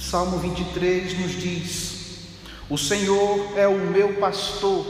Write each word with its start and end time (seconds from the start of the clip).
O 0.00 0.02
Salmo 0.02 0.38
23 0.38 1.20
nos 1.20 1.32
diz: 1.32 2.24
O 2.70 2.78
Senhor 2.78 3.52
é 3.54 3.68
o 3.68 3.76
meu 3.76 4.14
pastor, 4.14 4.86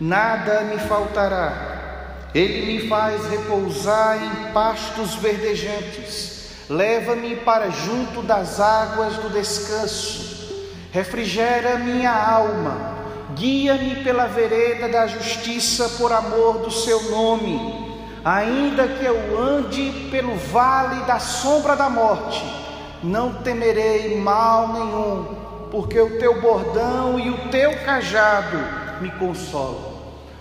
nada 0.00 0.62
me 0.62 0.78
faltará. 0.78 2.30
Ele 2.34 2.64
me 2.64 2.88
faz 2.88 3.28
repousar 3.28 4.16
em 4.16 4.52
pastos 4.54 5.16
verdejantes, 5.16 6.48
leva-me 6.68 7.36
para 7.36 7.68
junto 7.68 8.22
das 8.22 8.58
águas 8.58 9.16
do 9.18 9.28
descanso, 9.28 10.56
refrigera 10.92 11.78
minha 11.78 12.10
alma, 12.10 12.96
guia-me 13.34 14.02
pela 14.02 14.26
vereda 14.26 14.88
da 14.88 15.06
justiça 15.06 15.90
por 15.98 16.10
amor 16.10 16.60
do 16.60 16.70
seu 16.70 17.10
nome. 17.10 17.86
Ainda 18.24 18.88
que 18.88 19.04
eu 19.04 19.38
ande 19.38 20.08
pelo 20.10 20.34
vale 20.36 21.04
da 21.04 21.18
sombra 21.18 21.76
da 21.76 21.90
morte, 21.90 22.57
não 23.02 23.34
temerei 23.34 24.20
mal 24.20 24.68
nenhum, 24.72 25.26
porque 25.70 26.00
o 26.00 26.18
teu 26.18 26.40
bordão 26.40 27.18
e 27.18 27.30
o 27.30 27.48
teu 27.50 27.76
cajado 27.84 28.58
me 29.00 29.10
consolam. 29.12 29.98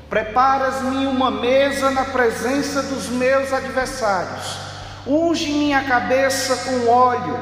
Preparas-me 0.10 1.06
uma 1.06 1.30
mesa 1.30 1.92
na 1.92 2.06
presença 2.06 2.82
dos 2.82 3.10
meus 3.10 3.52
adversários, 3.52 4.58
unge 5.06 5.52
minha 5.52 5.84
cabeça 5.84 6.56
com 6.58 6.90
óleo, 6.90 7.38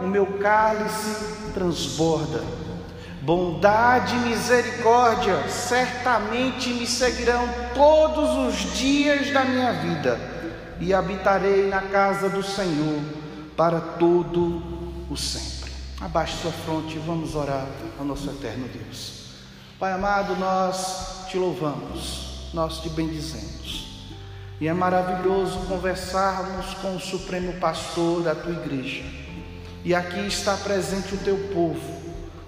o 0.00 0.06
meu 0.06 0.26
cálice 0.38 1.34
transborda. 1.52 2.40
Bondade 3.20 4.14
e 4.16 4.18
misericórdia 4.18 5.48
certamente 5.48 6.68
me 6.68 6.86
seguirão 6.86 7.48
todos 7.74 8.30
os 8.46 8.74
dias 8.74 9.30
da 9.30 9.44
minha 9.44 9.72
vida, 9.72 10.20
e 10.78 10.92
habitarei 10.92 11.68
na 11.68 11.80
casa 11.80 12.28
do 12.28 12.42
Senhor 12.42 13.23
para 13.56 13.80
todo 13.80 14.62
o 15.10 15.16
sempre. 15.16 15.72
Abaixe 16.00 16.36
sua 16.42 16.52
fronte 16.52 16.96
e 16.96 16.98
vamos 16.98 17.34
orar 17.34 17.66
ao 17.98 18.04
nosso 18.04 18.28
eterno 18.30 18.68
Deus. 18.68 19.24
Pai 19.78 19.92
amado, 19.92 20.36
nós 20.36 21.26
te 21.28 21.36
louvamos, 21.36 22.50
nós 22.52 22.80
te 22.80 22.88
bendizemos. 22.88 24.04
E 24.60 24.68
é 24.68 24.72
maravilhoso 24.72 25.58
conversarmos 25.68 26.74
com 26.74 26.96
o 26.96 27.00
Supremo 27.00 27.54
Pastor 27.54 28.22
da 28.22 28.34
tua 28.34 28.52
igreja. 28.52 29.04
E 29.84 29.94
aqui 29.94 30.26
está 30.26 30.56
presente 30.56 31.14
o 31.14 31.18
teu 31.18 31.36
povo 31.52 32.04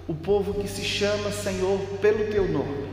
o 0.07 0.15
povo 0.15 0.53
que 0.53 0.67
se 0.67 0.83
chama 0.83 1.31
Senhor 1.31 1.79
pelo 2.01 2.31
teu 2.31 2.47
nome, 2.49 2.87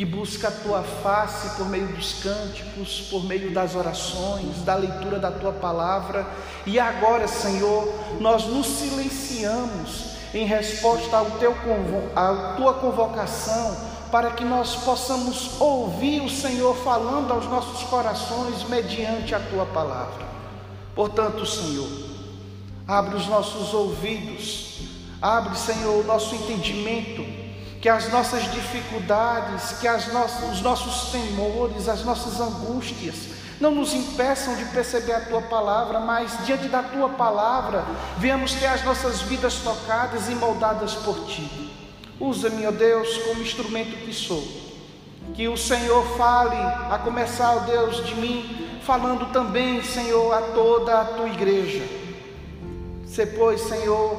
que 0.00 0.04
busca 0.06 0.48
a 0.48 0.50
tua 0.50 0.82
face 0.82 1.58
por 1.58 1.68
meio 1.68 1.88
dos 1.88 2.22
cânticos, 2.22 3.02
por 3.10 3.22
meio 3.22 3.52
das 3.52 3.74
orações, 3.74 4.62
da 4.62 4.74
leitura 4.74 5.18
da 5.18 5.30
tua 5.30 5.52
palavra, 5.52 6.26
e 6.64 6.80
agora, 6.80 7.28
Senhor, 7.28 7.86
nós 8.18 8.46
nos 8.46 8.66
silenciamos 8.66 10.12
em 10.32 10.46
resposta 10.46 11.18
ao 11.18 11.26
teu, 11.32 11.54
à 12.16 12.54
tua 12.56 12.72
convocação, 12.72 13.76
para 14.10 14.30
que 14.30 14.42
nós 14.42 14.74
possamos 14.76 15.60
ouvir 15.60 16.22
o 16.22 16.30
Senhor 16.30 16.74
falando 16.76 17.34
aos 17.34 17.44
nossos 17.44 17.82
corações 17.90 18.64
mediante 18.70 19.34
a 19.34 19.38
tua 19.38 19.66
palavra. 19.66 20.26
Portanto, 20.94 21.44
Senhor, 21.44 21.90
abre 22.88 23.16
os 23.16 23.26
nossos 23.26 23.74
ouvidos 23.74 24.70
Abre, 25.22 25.54
Senhor, 25.54 26.02
o 26.02 26.06
nosso 26.06 26.34
entendimento, 26.34 27.22
que 27.80 27.88
as 27.88 28.10
nossas 28.10 28.42
dificuldades, 28.52 29.78
que 29.80 29.88
os 29.88 30.60
nossos 30.60 31.10
temores, 31.10 31.88
as 31.88 32.04
nossas 32.04 32.38
angústias, 32.38 33.30
não 33.58 33.74
nos 33.74 33.94
impeçam 33.94 34.54
de 34.54 34.66
perceber 34.66 35.12
a 35.12 35.20
tua 35.20 35.42
palavra, 35.42 36.00
mas 36.00 36.44
diante 36.44 36.68
da 36.68 36.82
tua 36.82 37.08
palavra, 37.10 37.84
venhamos 38.18 38.52
ter 38.52 38.66
as 38.66 38.84
nossas 38.84 39.22
vidas 39.22 39.56
tocadas 39.56 40.28
e 40.28 40.34
moldadas 40.34 40.94
por 40.94 41.26
ti. 41.26 41.70
Usa-me, 42.18 42.66
ó 42.66 42.70
Deus, 42.70 43.16
como 43.18 43.42
instrumento 43.42 43.96
que 44.04 44.12
sou. 44.12 44.42
Que 45.34 45.48
o 45.48 45.56
Senhor 45.56 46.04
fale, 46.16 46.56
a 46.56 46.98
começar, 46.98 47.56
ó 47.56 47.58
Deus, 47.60 48.04
de 48.04 48.14
mim, 48.14 48.80
falando 48.82 49.32
também, 49.32 49.82
Senhor, 49.82 50.32
a 50.32 50.42
toda 50.52 51.00
a 51.00 51.04
tua 51.04 51.28
igreja. 51.28 51.82
Se, 53.06 53.24
pois, 53.26 53.62
Senhor, 53.62 54.16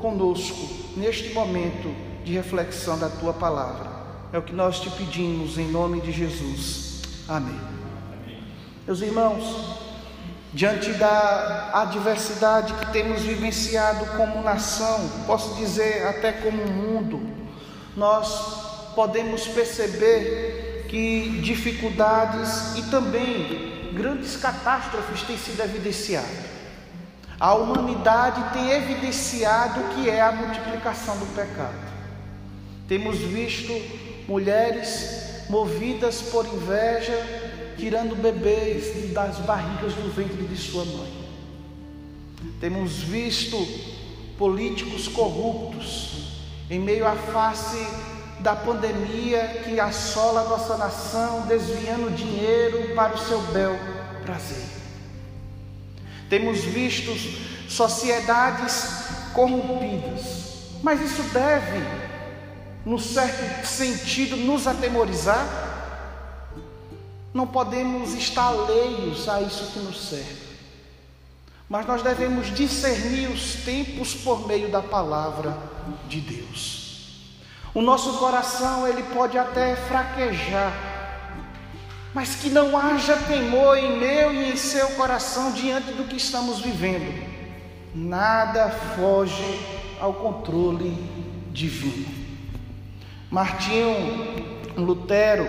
conosco 0.00 0.68
neste 0.96 1.32
momento 1.32 2.11
de 2.24 2.32
reflexão 2.32 2.98
da 2.98 3.08
tua 3.08 3.32
palavra. 3.32 3.90
É 4.32 4.38
o 4.38 4.42
que 4.42 4.52
nós 4.52 4.80
te 4.80 4.90
pedimos 4.90 5.58
em 5.58 5.70
nome 5.70 6.00
de 6.00 6.12
Jesus. 6.12 7.02
Amém. 7.28 7.60
Meus 8.86 9.00
irmãos, 9.00 9.78
diante 10.52 10.92
da 10.94 11.70
adversidade 11.74 12.72
que 12.74 12.92
temos 12.92 13.22
vivenciado 13.22 14.04
como 14.16 14.42
nação, 14.42 15.08
posso 15.26 15.54
dizer 15.56 16.06
até 16.06 16.32
como 16.32 16.66
mundo, 16.66 17.20
nós 17.96 18.92
podemos 18.94 19.46
perceber 19.48 20.86
que 20.88 21.40
dificuldades 21.42 22.76
e 22.76 22.82
também 22.90 23.92
grandes 23.94 24.36
catástrofes 24.36 25.22
têm 25.22 25.38
sido 25.38 25.62
evidenciadas. 25.62 26.52
A 27.38 27.54
humanidade 27.54 28.52
tem 28.52 28.70
evidenciado 28.70 29.80
o 29.80 29.88
que 29.90 30.08
é 30.08 30.20
a 30.20 30.32
multiplicação 30.32 31.16
do 31.18 31.26
pecado. 31.34 31.91
Temos 32.92 33.20
visto 33.20 33.72
mulheres 34.28 35.46
movidas 35.48 36.20
por 36.20 36.44
inveja, 36.44 37.16
tirando 37.78 38.14
bebês 38.14 39.10
das 39.14 39.38
barrigas 39.38 39.94
do 39.94 40.12
ventre 40.14 40.42
de 40.46 40.56
sua 40.58 40.84
mãe. 40.84 41.10
Temos 42.60 42.96
visto 42.98 43.56
políticos 44.36 45.08
corruptos 45.08 46.34
em 46.68 46.78
meio 46.78 47.06
à 47.06 47.16
face 47.16 47.78
da 48.40 48.54
pandemia 48.54 49.62
que 49.64 49.80
assola 49.80 50.42
a 50.42 50.48
nossa 50.50 50.76
nação, 50.76 51.46
desviando 51.46 52.14
dinheiro 52.14 52.94
para 52.94 53.14
o 53.14 53.18
seu 53.18 53.40
bel 53.54 53.74
prazer. 54.22 54.66
Temos 56.28 56.58
visto 56.58 57.10
sociedades 57.70 58.84
corrompidas, 59.32 60.68
mas 60.82 61.00
isso 61.00 61.22
deve, 61.32 62.11
no 62.84 62.98
certo 62.98 63.66
sentido, 63.66 64.36
nos 64.36 64.66
atemorizar? 64.66 65.46
Não 67.32 67.46
podemos 67.46 68.14
estar 68.14 68.48
alheios 68.48 69.28
a 69.28 69.40
isso 69.40 69.72
que 69.72 69.78
nos 69.78 70.08
serve, 70.08 70.42
mas 71.68 71.86
nós 71.86 72.02
devemos 72.02 72.54
discernir 72.54 73.28
os 73.30 73.54
tempos 73.64 74.14
por 74.14 74.46
meio 74.46 74.70
da 74.70 74.82
palavra 74.82 75.56
de 76.08 76.20
Deus. 76.20 76.82
O 77.74 77.80
nosso 77.80 78.18
coração 78.18 78.86
ele 78.86 79.02
pode 79.14 79.38
até 79.38 79.74
fraquejar, 79.74 80.72
mas 82.12 82.34
que 82.34 82.50
não 82.50 82.76
haja 82.76 83.16
temor 83.16 83.78
em 83.78 83.98
meu 83.98 84.34
e 84.34 84.52
em 84.52 84.56
seu 84.56 84.90
coração 84.90 85.52
diante 85.52 85.92
do 85.92 86.04
que 86.04 86.16
estamos 86.16 86.60
vivendo. 86.60 87.26
Nada 87.94 88.68
foge 88.94 89.58
ao 89.98 90.12
controle 90.12 90.90
divino. 91.50 92.21
Martinho 93.32 93.96
Lutero, 94.76 95.48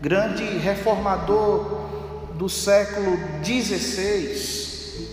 grande 0.00 0.42
reformador 0.58 1.86
do 2.34 2.48
século 2.48 3.16
XVI, 3.44 5.06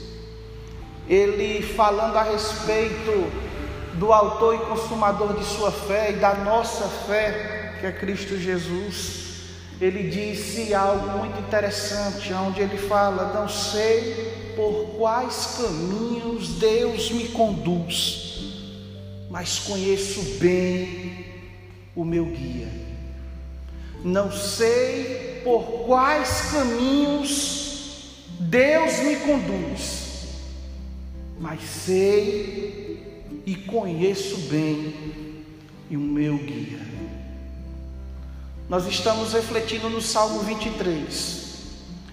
ele 1.08 1.62
falando 1.62 2.18
a 2.18 2.24
respeito 2.24 3.32
do 4.00 4.12
autor 4.12 4.56
e 4.56 4.66
consumador 4.66 5.38
de 5.38 5.46
sua 5.46 5.72
fé 5.72 6.10
e 6.10 6.16
da 6.16 6.34
nossa 6.34 6.88
fé, 7.06 7.76
que 7.80 7.86
é 7.86 7.92
Cristo 7.92 8.36
Jesus, 8.36 9.28
ele 9.80 10.10
disse 10.10 10.74
algo 10.74 11.20
muito 11.20 11.40
interessante, 11.40 12.34
onde 12.34 12.62
ele 12.62 12.80
fala: 12.80 13.40
Não 13.40 13.48
sei 13.48 14.54
por 14.56 14.96
quais 14.98 15.60
caminhos 15.62 16.58
Deus 16.58 17.12
me 17.12 17.28
conduz, 17.28 18.40
mas 19.30 19.60
conheço 19.60 20.40
bem 20.40 21.27
o 21.98 22.06
meu 22.06 22.26
guia. 22.28 22.70
Não 24.06 24.32
sei 24.32 25.42
por 25.44 25.86
quais 25.88 26.52
caminhos 26.52 28.14
Deus 28.40 29.00
me 29.00 29.16
conduz, 29.16 30.28
mas 31.40 31.60
sei 31.64 33.26
e 33.46 33.56
conheço 33.56 34.38
bem 34.50 34.94
o 35.90 35.98
meu 35.98 36.38
guia. 36.38 36.80
Nós 38.70 38.86
estamos 38.86 39.34
refletindo 39.34 39.90
no 39.90 40.02
Salmo 40.02 40.42
23. 40.42 41.47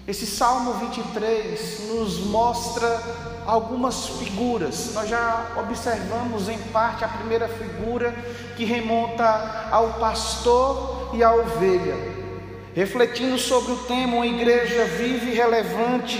Esse 0.07 0.25
Salmo 0.25 0.73
23 0.73 1.89
nos 1.89 2.19
mostra 2.19 3.01
algumas 3.45 4.07
figuras. 4.07 4.93
Nós 4.93 5.09
já 5.09 5.53
observamos 5.57 6.47
em 6.47 6.57
parte 6.71 7.03
a 7.03 7.07
primeira 7.07 7.47
figura 7.47 8.13
que 8.55 8.65
remonta 8.65 9.67
ao 9.71 9.93
pastor 9.93 11.11
e 11.13 11.23
à 11.23 11.33
ovelha. 11.33 11.95
Refletindo 12.75 13.37
sobre 13.37 13.71
o 13.71 13.77
tema 13.85 14.17
uma 14.17 14.27
igreja 14.27 14.85
viva 14.85 15.25
e 15.25 15.33
relevante, 15.33 16.19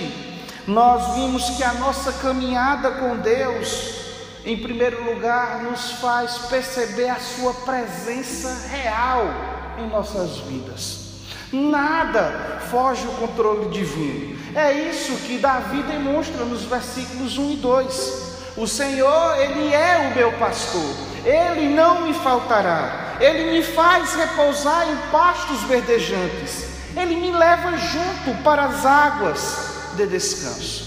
nós 0.66 1.16
vimos 1.16 1.52
que 1.52 1.64
a 1.64 1.74
nossa 1.74 2.12
caminhada 2.14 2.92
com 2.92 3.18
Deus 3.18 3.96
em 4.46 4.58
primeiro 4.58 5.04
lugar, 5.04 5.64
nos 5.64 5.94
faz 5.94 6.38
perceber 6.50 7.10
a 7.10 7.20
Sua 7.20 7.52
presença 7.52 8.68
real 8.70 9.26
em 9.80 9.90
nossas 9.90 10.38
vidas. 10.38 11.05
Nada 11.52 12.60
foge 12.70 13.08
o 13.08 13.12
controle 13.14 13.70
divino. 13.70 14.36
É 14.56 14.72
isso 14.72 15.18
que 15.26 15.38
Davi 15.38 15.84
demonstra 15.84 16.46
nos 16.46 16.64
versículos 16.64 17.38
1 17.38 17.52
e 17.52 17.56
2. 17.58 18.26
O 18.58 18.66
Senhor, 18.66 19.38
Ele 19.38 19.74
é 19.74 20.10
o 20.10 20.16
meu 20.16 20.32
pastor, 20.34 20.96
Ele 21.26 21.74
não 21.76 22.02
me 22.02 22.14
faltará, 22.14 23.18
Ele 23.20 23.52
me 23.52 23.62
faz 23.62 24.16
repousar 24.16 24.88
em 24.88 25.12
pastos 25.12 25.62
verdejantes, 25.64 26.68
Ele 26.96 27.18
me 27.18 27.32
leva 27.32 27.76
junto 27.76 28.44
para 28.44 28.64
as 28.64 28.86
águas 28.86 29.58
de 29.98 30.08
descanso. 30.08 30.86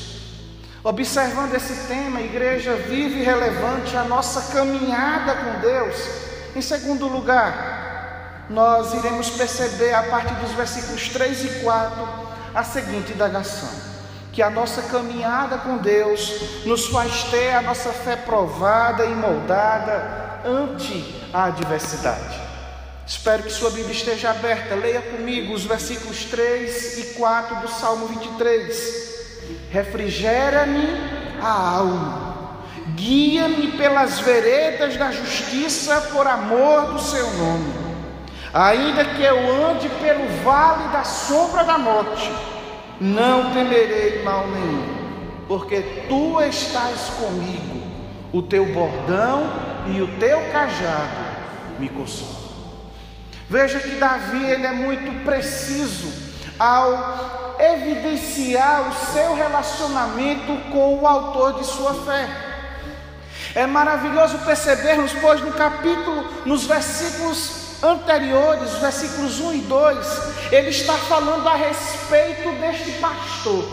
Observando 0.82 1.54
esse 1.54 1.86
tema, 1.88 2.22
igreja 2.22 2.74
vive 2.74 3.22
relevante 3.22 3.94
a 3.94 4.04
nossa 4.04 4.52
caminhada 4.54 5.34
com 5.34 5.60
Deus. 5.60 5.94
Em 6.56 6.62
segundo 6.62 7.06
lugar, 7.06 7.77
nós 8.48 8.94
iremos 8.94 9.30
perceber 9.30 9.94
a 9.94 10.04
partir 10.04 10.34
dos 10.34 10.52
versículos 10.52 11.08
3 11.08 11.44
e 11.44 11.48
4 11.60 12.08
a 12.54 12.64
seguinte 12.64 13.12
indagação: 13.12 13.70
que 14.32 14.42
a 14.42 14.50
nossa 14.50 14.82
caminhada 14.82 15.58
com 15.58 15.76
Deus 15.78 16.64
nos 16.64 16.86
faz 16.86 17.24
ter 17.24 17.50
a 17.50 17.62
nossa 17.62 17.92
fé 17.92 18.16
provada 18.16 19.04
e 19.04 19.14
moldada 19.14 20.40
ante 20.44 21.28
a 21.32 21.44
adversidade. 21.44 22.48
Espero 23.06 23.42
que 23.42 23.50
sua 23.50 23.70
Bíblia 23.70 23.92
esteja 23.94 24.30
aberta. 24.30 24.74
Leia 24.74 25.00
comigo 25.00 25.54
os 25.54 25.64
versículos 25.64 26.24
3 26.24 26.98
e 26.98 27.14
4 27.14 27.56
do 27.56 27.68
Salmo 27.68 28.06
23 28.06 29.08
refrigera-me 29.70 30.86
a 31.40 31.50
alma, 31.50 32.64
guia-me 32.94 33.72
pelas 33.72 34.18
veredas 34.20 34.96
da 34.96 35.10
justiça 35.10 36.00
por 36.12 36.26
amor 36.26 36.92
do 36.92 37.00
seu 37.00 37.30
nome. 37.34 37.87
Ainda 38.52 39.04
que 39.04 39.22
eu 39.22 39.38
ande 39.66 39.88
pelo 39.88 40.26
vale 40.42 40.88
da 40.88 41.04
sombra 41.04 41.64
da 41.64 41.76
morte, 41.76 42.32
não 43.00 43.52
temerei 43.52 44.22
mal 44.22 44.46
nenhum, 44.48 45.44
porque 45.46 45.80
tu 46.08 46.40
estás 46.40 47.10
comigo, 47.20 47.82
o 48.32 48.42
teu 48.42 48.64
bordão 48.72 49.50
e 49.86 50.00
o 50.00 50.18
teu 50.18 50.40
cajado 50.50 51.28
me 51.78 51.88
consolam. 51.88 52.48
Veja 53.50 53.80
que 53.80 53.96
Davi 53.96 54.44
ele 54.44 54.66
é 54.66 54.72
muito 54.72 55.24
preciso 55.24 56.12
ao 56.58 57.56
evidenciar 57.58 58.88
o 58.88 59.12
seu 59.12 59.34
relacionamento 59.34 60.70
com 60.70 60.98
o 60.98 61.06
autor 61.06 61.54
de 61.54 61.64
sua 61.64 61.94
fé. 61.94 62.28
É 63.54 63.66
maravilhoso 63.66 64.38
percebermos, 64.38 65.12
pois 65.20 65.40
no 65.40 65.52
capítulo, 65.52 66.24
nos 66.44 66.64
versículos 66.64 67.57
anteriores, 67.82 68.72
versículos 68.74 69.40
1 69.40 69.54
e 69.54 69.58
2, 69.58 70.52
ele 70.52 70.70
está 70.70 70.94
falando 70.94 71.46
a 71.48 71.54
respeito 71.54 72.50
deste 72.60 72.92
pastor. 72.92 73.64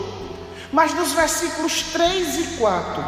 Mas 0.72 0.94
nos 0.94 1.12
versículos 1.12 1.82
3 1.92 2.38
e 2.38 2.56
4, 2.58 3.04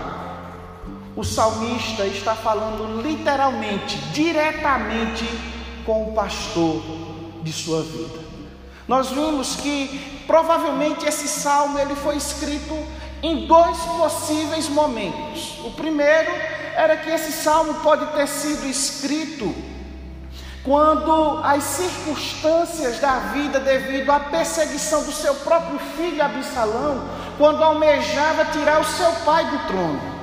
o 1.17 1.25
salmista 1.25 2.07
está 2.07 2.35
falando 2.35 3.03
literalmente, 3.03 3.99
diretamente 4.13 5.29
com 5.85 6.11
o 6.11 6.13
pastor 6.15 6.83
de 7.43 7.53
sua 7.53 7.83
vida. 7.83 8.21
Nós 8.87 9.11
vimos 9.11 9.57
que 9.57 10.23
provavelmente 10.27 11.07
esse 11.07 11.29
salmo 11.29 11.79
ele 11.79 11.95
foi 11.95 12.17
escrito 12.17 12.75
em 13.23 13.47
dois 13.47 13.77
possíveis 13.79 14.69
momentos. 14.69 15.59
O 15.65 15.73
primeiro 15.73 16.31
era 16.77 16.97
que 16.97 17.11
esse 17.11 17.33
salmo 17.33 17.75
pode 17.81 18.07
ter 18.13 18.27
sido 18.29 18.67
escrito 18.67 19.55
quando 20.65 21.41
as 21.45 21.63
circunstâncias 21.65 22.99
da 22.99 23.19
vida 23.33 23.61
devido 23.61 24.11
à 24.11 24.21
perseguição 24.21 25.05
do 25.05 25.13
seu 25.13 25.35
próprio 25.37 25.79
filho 25.97 26.23
Absalão, 26.23 27.09
quando 27.37 27.63
almejava 27.63 28.45
tirar 28.47 28.81
o 28.81 28.85
seu 28.85 29.11
pai 29.25 29.45
do 29.47 29.67
trono. 29.67 30.19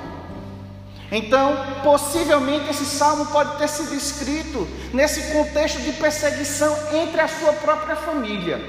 Então, 1.11 1.55
possivelmente 1.83 2.69
esse 2.69 2.85
salmo 2.85 3.27
pode 3.27 3.57
ter 3.57 3.69
sido 3.69 3.93
escrito 3.95 4.67
nesse 4.93 5.33
contexto 5.33 5.81
de 5.81 5.93
perseguição 5.93 6.75
entre 6.93 7.21
a 7.21 7.27
sua 7.27 7.53
própria 7.53 7.95
família. 7.95 8.59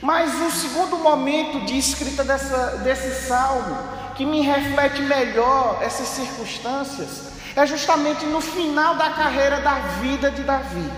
Mas 0.00 0.34
um 0.34 0.50
segundo 0.50 0.98
momento 0.98 1.64
de 1.64 1.78
escrita 1.78 2.24
dessa, 2.24 2.78
desse 2.78 3.26
salmo, 3.26 3.76
que 4.14 4.24
me 4.24 4.40
reflete 4.40 5.02
melhor 5.02 5.78
essas 5.82 6.08
circunstâncias, 6.08 7.35
é 7.56 7.66
justamente 7.66 8.26
no 8.26 8.40
final 8.40 8.96
da 8.96 9.10
carreira 9.10 9.60
da 9.60 9.74
vida 10.00 10.30
de 10.30 10.42
Davi, 10.42 10.90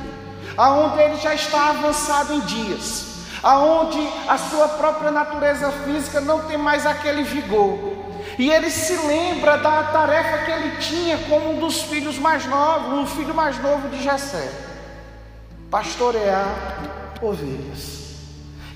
aonde 0.56 1.00
ele 1.00 1.16
já 1.16 1.32
está 1.32 1.68
avançado 1.68 2.34
em 2.34 2.40
dias, 2.40 3.06
aonde 3.42 3.98
a 4.26 4.36
sua 4.36 4.68
própria 4.68 5.12
natureza 5.12 5.70
física 5.84 6.20
não 6.20 6.42
tem 6.46 6.58
mais 6.58 6.84
aquele 6.84 7.22
vigor, 7.22 7.78
e 8.36 8.50
ele 8.50 8.70
se 8.70 8.96
lembra 9.06 9.56
da 9.56 9.84
tarefa 9.84 10.44
que 10.44 10.50
ele 10.50 10.76
tinha 10.78 11.18
como 11.28 11.52
um 11.52 11.60
dos 11.60 11.82
filhos 11.82 12.18
mais 12.18 12.44
novos, 12.46 13.08
o 13.10 13.16
filho 13.16 13.34
mais 13.34 13.56
novo 13.62 13.88
de 13.88 14.02
Jessé, 14.02 14.50
pastorear 15.70 16.48
ovelhas. 17.22 17.97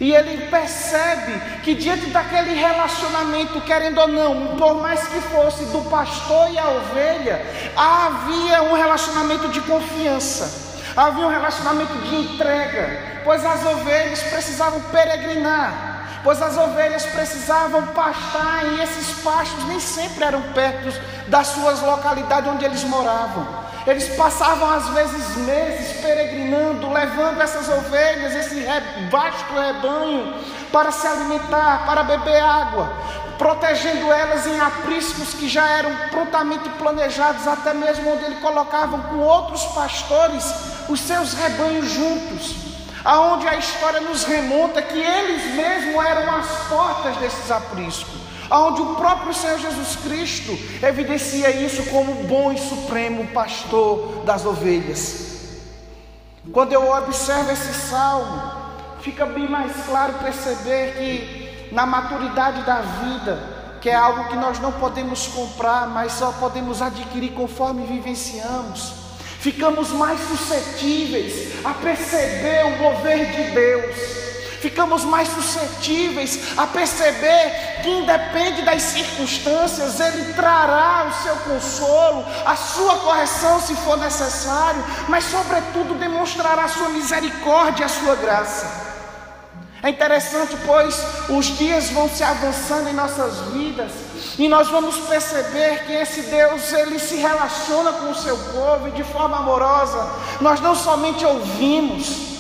E 0.03 0.13
ele 0.13 0.49
percebe 0.49 1.41
que 1.63 1.77
diante 1.77 2.07
daquele 2.07 2.55
relacionamento, 2.55 3.61
querendo 3.61 4.01
ou 4.01 4.09
não, 4.09 4.57
por 4.57 4.83
mais 4.83 5.07
que 5.07 5.21
fosse 5.21 5.65
do 5.67 5.81
pastor 5.89 6.51
e 6.51 6.59
a 6.59 6.69
ovelha, 6.71 7.41
havia 7.77 8.65
um 8.65 8.75
relacionamento 8.75 9.47
de 9.51 9.61
confiança, 9.61 10.83
havia 10.97 11.25
um 11.25 11.31
relacionamento 11.31 11.93
de 11.99 12.17
entrega, 12.17 13.21
pois 13.23 13.45
as 13.47 13.65
ovelhas 13.65 14.21
precisavam 14.25 14.81
peregrinar 14.91 15.93
pois 16.25 16.41
as 16.41 16.57
ovelhas 16.57 17.05
precisavam 17.07 17.89
pastar 17.89 18.65
e 18.65 18.81
esses 18.81 19.23
pastos 19.23 19.65
nem 19.67 19.81
sempre 19.81 20.25
eram 20.25 20.41
perto 20.53 20.89
das 21.33 21.47
suas 21.47 21.81
localidades 21.81 22.53
onde 22.53 22.63
eles 22.63 22.85
moravam. 22.85 23.49
Eles 23.87 24.15
passavam 24.17 24.71
às 24.71 24.87
vezes 24.91 25.35
meses 25.39 26.01
peregrinando, 26.03 26.93
levando 26.93 27.41
essas 27.41 27.71
ovelhas, 27.71 28.35
esse 28.35 28.67
vasto 29.11 29.55
rebanho, 29.55 30.35
para 30.71 30.93
se 30.93 31.07
alimentar, 31.07 31.87
para 31.87 32.03
beber 32.03 32.39
água, 32.39 32.93
protegendo 33.39 34.13
elas 34.13 34.47
em 34.47 34.61
apriscos 34.61 35.33
que 35.33 35.49
já 35.49 35.67
eram 35.71 35.91
prontamente 36.11 36.69
planejados, 36.79 37.49
até 37.49 37.73
mesmo 37.73 38.13
onde 38.13 38.25
eles 38.27 38.39
colocavam 38.39 39.01
com 39.05 39.17
outros 39.21 39.65
pastores 39.75 40.45
os 40.91 41.01
seus 41.01 41.33
rebanhos 41.33 41.91
juntos 41.91 42.73
aonde 43.05 43.49
a 43.49 43.57
história 43.57 44.01
nos 44.01 44.25
remonta 44.25 44.81
que 44.81 44.99
eles 44.99 45.55
mesmos 45.55 46.05
eram 46.05 46.37
as 46.37 46.47
portas 46.69 47.17
desses 47.17 47.51
apriscos, 47.51 48.22
aonde 48.51 48.83
o 48.83 48.95
próprio 48.95 49.35
Senhor 49.35 49.59
Jesus 49.59 49.97
Cristo 49.97 50.53
evidencia 50.85 51.51
isso 51.51 51.85
como 51.91 52.15
bom 52.25 52.53
e 52.53 52.59
supremo 52.59 53.27
pastor 53.29 54.25
das 54.25 54.45
ovelhas. 54.45 55.33
Quando 56.53 56.73
eu 56.73 56.91
observo 56.91 57.51
esse 57.53 57.73
salmo, 57.73 58.53
fica 59.01 59.27
bem 59.27 59.49
mais 59.49 59.73
claro 59.87 60.15
perceber 60.15 60.95
que 60.95 61.73
na 61.73 61.87
maturidade 61.87 62.63
da 62.63 62.81
vida, 62.81 63.79
que 63.81 63.89
é 63.89 63.95
algo 63.95 64.29
que 64.29 64.37
nós 64.37 64.59
não 64.59 64.73
podemos 64.73 65.27
comprar, 65.29 65.87
mas 65.89 66.13
só 66.13 66.33
podemos 66.33 66.83
adquirir 66.83 67.33
conforme 67.33 67.87
vivenciamos 67.87 69.03
ficamos 69.43 69.91
mais 69.91 70.21
suscetíveis 70.21 71.65
a 71.65 71.75
perceber 71.75 72.65
o 72.65 72.79
mover 72.79 73.27
de 73.33 73.51
Deus, 73.51 73.97
ficamos 74.63 75.05
mais 75.05 75.29
suscetíveis 75.29 76.57
a 76.57 76.67
perceber 76.69 77.81
que, 77.83 77.91
independe 77.91 78.63
das 78.63 78.81
circunstâncias, 78.83 79.99
Ele 79.99 80.33
trará 80.35 81.09
o 81.11 81.23
seu 81.25 81.37
consolo, 81.37 82.25
a 82.47 82.55
sua 82.55 82.97
correção 82.99 83.61
se 83.61 83.75
for 83.75 83.99
necessário, 83.99 84.83
mas, 85.09 85.25
sobretudo, 85.25 85.99
demonstrará 85.99 86.65
a 86.65 86.69
sua 86.69 86.91
misericórdia 86.91 87.83
e 87.83 87.87
a 87.87 87.89
sua 87.89 88.15
graça. 88.15 88.93
É 89.83 89.91
interessante, 89.91 90.57
pois 90.65 90.97
os 91.29 91.47
dias 91.59 91.91
vão 91.91 92.09
se 92.09 92.23
avançando 92.23 92.89
em 92.89 92.93
nossas 92.93 93.41
vidas 93.53 93.91
e 94.39 94.47
nós 94.47 94.69
vamos 94.69 94.97
perceber 95.09 95.85
que 95.87 95.93
esse 95.93 96.23
Deus 96.23 96.73
ele 96.73 97.01
se 97.01 97.17
relaciona 97.17 97.93
com 97.95 98.13
o 98.13 98.15
seu 98.15 98.39
povo 98.39 98.87
e 98.87 98.93
de 98.93 99.03
forma 99.03 99.39
amorosa. 99.39 100.09
Nós 100.41 100.61
não 100.61 100.77
somente 100.77 101.27
ouvimos, 101.27 102.32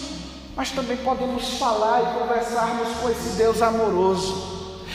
mas 0.56 0.70
também 0.70 0.96
podemos 0.98 1.58
falar 1.58 2.02
e 2.02 2.18
conversarmos 2.20 2.88
com 3.00 3.10
esse 3.10 3.36
Deus 3.36 3.62
amoroso. 3.62 4.52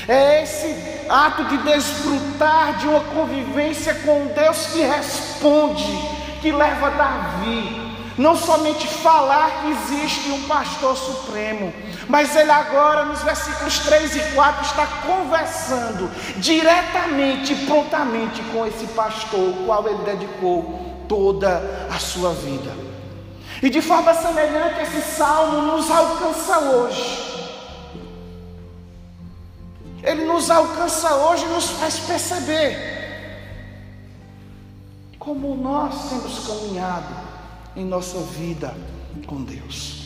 É 0.07 0.43
esse 0.43 1.09
ato 1.09 1.45
de 1.45 1.57
desfrutar 1.57 2.77
de 2.77 2.87
uma 2.87 3.01
convivência 3.01 3.93
com 3.95 4.21
um 4.21 4.27
Deus 4.27 4.67
que 4.67 4.81
responde, 4.81 5.97
que 6.41 6.51
leva 6.51 6.91
Davi 6.91 7.87
não 8.17 8.35
somente 8.35 8.87
falar 8.87 9.61
que 9.61 9.71
existe 9.71 10.31
um 10.31 10.43
pastor 10.47 10.97
supremo, 10.97 11.71
mas 12.09 12.35
ele 12.35 12.49
agora, 12.49 13.05
nos 13.05 13.21
versículos 13.21 13.79
3 13.79 14.15
e 14.15 14.19
4, 14.33 14.65
está 14.65 14.87
conversando 15.05 16.09
diretamente 16.37 17.53
e 17.53 17.65
prontamente 17.67 18.41
com 18.51 18.65
esse 18.65 18.87
pastor, 18.87 19.39
o 19.39 19.65
qual 19.65 19.87
ele 19.87 20.03
dedicou 20.03 21.05
toda 21.07 21.61
a 21.95 21.99
sua 21.99 22.33
vida. 22.33 22.86
E 23.61 23.69
de 23.69 23.81
forma 23.81 24.13
semelhante, 24.13 24.81
esse 24.81 25.01
salmo 25.15 25.61
nos 25.73 25.89
alcança 25.89 26.59
hoje. 26.59 27.27
Ele 30.03 30.25
nos 30.25 30.49
alcança 30.49 31.13
hoje 31.15 31.45
e 31.45 31.49
nos 31.49 31.69
faz 31.71 31.99
perceber 31.99 32.97
como 35.17 35.55
nós 35.55 36.09
temos 36.09 36.47
caminhado 36.47 37.13
em 37.75 37.83
nossa 37.83 38.19
vida 38.19 38.73
com 39.25 39.43
Deus. 39.43 39.97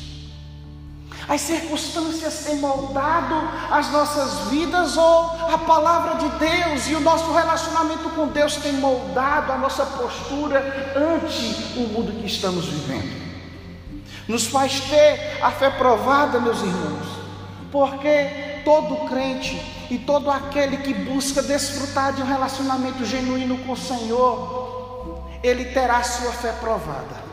As 1.28 1.42
circunstâncias 1.42 2.46
têm 2.46 2.56
moldado 2.56 3.36
as 3.70 3.92
nossas 3.92 4.50
vidas, 4.50 4.98
ou 4.98 5.26
a 5.54 5.58
palavra 5.60 6.16
de 6.16 6.30
Deus 6.40 6.88
e 6.88 6.96
o 6.96 7.00
nosso 7.00 7.32
relacionamento 7.32 8.10
com 8.10 8.28
Deus 8.28 8.56
tem 8.56 8.74
moldado 8.74 9.52
a 9.52 9.58
nossa 9.58 9.86
postura 9.86 10.94
ante 10.96 11.78
o 11.78 11.88
mundo 11.90 12.20
que 12.20 12.26
estamos 12.26 12.66
vivendo. 12.66 13.21
Nos 14.32 14.48
faz 14.48 14.80
ter 14.80 15.44
a 15.44 15.52
fé 15.52 15.70
provada, 15.70 16.40
meus 16.40 16.62
irmãos, 16.62 17.08
porque 17.72 18.62
todo 18.64 19.08
crente 19.08 19.56
e 19.92 19.98
todo 19.98 20.32
aquele 20.32 20.78
que 20.78 20.94
busca 20.94 21.44
desfrutar 21.44 22.14
de 22.14 22.22
um 22.22 22.26
relacionamento 22.26 23.06
genuíno 23.06 23.58
com 23.60 23.74
o 23.74 23.78
Senhor, 23.78 25.30
ele 25.44 25.66
terá 25.66 26.02
sua 26.04 26.32
fé 26.32 26.54
provada 26.54 27.32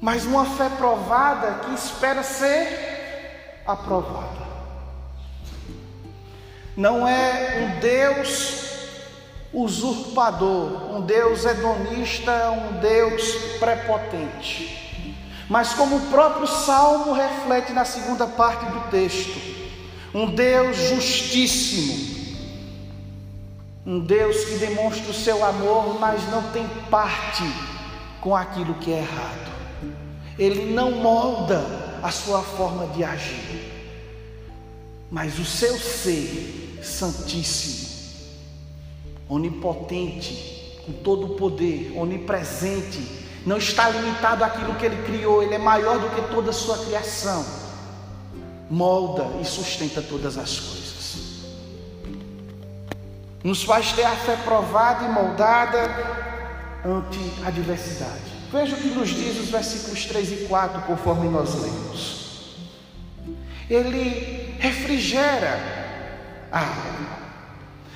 mas 0.00 0.24
uma 0.24 0.44
fé 0.44 0.68
provada 0.68 1.60
que 1.64 1.74
espera 1.74 2.22
ser 2.22 3.62
aprovada. 3.66 4.46
Não 6.76 7.06
é 7.06 7.58
um 7.64 7.80
Deus 7.80 8.68
usurpador, 9.52 10.94
um 10.94 11.00
Deus 11.00 11.44
hedonista, 11.44 12.50
um 12.50 12.78
Deus 12.78 13.34
prepotente. 13.58 14.87
Mas 15.48 15.72
como 15.72 15.96
o 15.96 16.10
próprio 16.10 16.46
Salmo 16.46 17.12
reflete 17.12 17.72
na 17.72 17.84
segunda 17.84 18.26
parte 18.26 18.66
do 18.66 18.90
texto, 18.90 19.40
um 20.14 20.26
Deus 20.26 20.76
justíssimo, 20.76 22.18
um 23.86 24.00
Deus 24.00 24.44
que 24.44 24.56
demonstra 24.56 25.10
o 25.10 25.14
seu 25.14 25.42
amor, 25.44 25.98
mas 25.98 26.28
não 26.30 26.42
tem 26.52 26.68
parte 26.90 27.44
com 28.20 28.36
aquilo 28.36 28.74
que 28.74 28.92
é 28.92 28.98
errado. 28.98 29.48
Ele 30.38 30.72
não 30.72 30.90
molda 30.90 31.64
a 32.02 32.10
sua 32.10 32.42
forma 32.42 32.86
de 32.88 33.02
agir, 33.02 33.72
mas 35.10 35.38
o 35.38 35.44
seu 35.44 35.78
ser 35.78 36.78
santíssimo, 36.82 37.88
onipotente, 39.28 40.82
com 40.84 40.92
todo 40.92 41.32
o 41.32 41.36
poder, 41.36 41.92
onipresente, 41.96 43.27
não 43.48 43.56
está 43.56 43.88
limitado 43.88 44.44
àquilo 44.44 44.74
que 44.74 44.84
ele 44.84 45.02
criou, 45.04 45.42
ele 45.42 45.54
é 45.54 45.58
maior 45.58 45.98
do 45.98 46.10
que 46.10 46.20
toda 46.30 46.50
a 46.50 46.52
sua 46.52 46.76
criação. 46.84 47.42
Molda 48.68 49.24
e 49.40 49.44
sustenta 49.46 50.02
todas 50.02 50.36
as 50.36 50.60
coisas. 50.60 51.16
Nos 53.42 53.62
faz 53.62 53.92
ter 53.92 54.04
a 54.04 54.14
fé 54.14 54.36
provada 54.44 55.06
e 55.06 55.08
moldada 55.08 55.78
ante 56.84 57.18
a 57.42 57.48
adversidade. 57.48 58.28
Veja 58.52 58.76
o 58.76 58.78
que 58.78 58.88
nos 58.88 59.08
diz 59.08 59.40
os 59.40 59.48
versículos 59.48 60.04
3 60.04 60.32
e 60.32 60.36
4, 60.46 60.82
conforme 60.82 61.30
nós 61.30 61.54
lemos. 61.54 62.58
Ele 63.70 64.56
refrigera 64.58 65.58
a 66.52 66.60
água. 66.60 67.18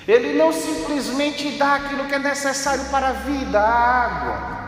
Ele 0.09 0.33
não 0.33 0.51
simplesmente 0.51 1.59
dá 1.59 1.75
aquilo 1.75 2.07
que 2.07 2.15
é 2.15 2.19
necessário 2.19 2.87
para 2.87 3.09
a 3.09 3.13
vida, 3.13 3.61
a 3.61 3.71
água. 3.71 4.62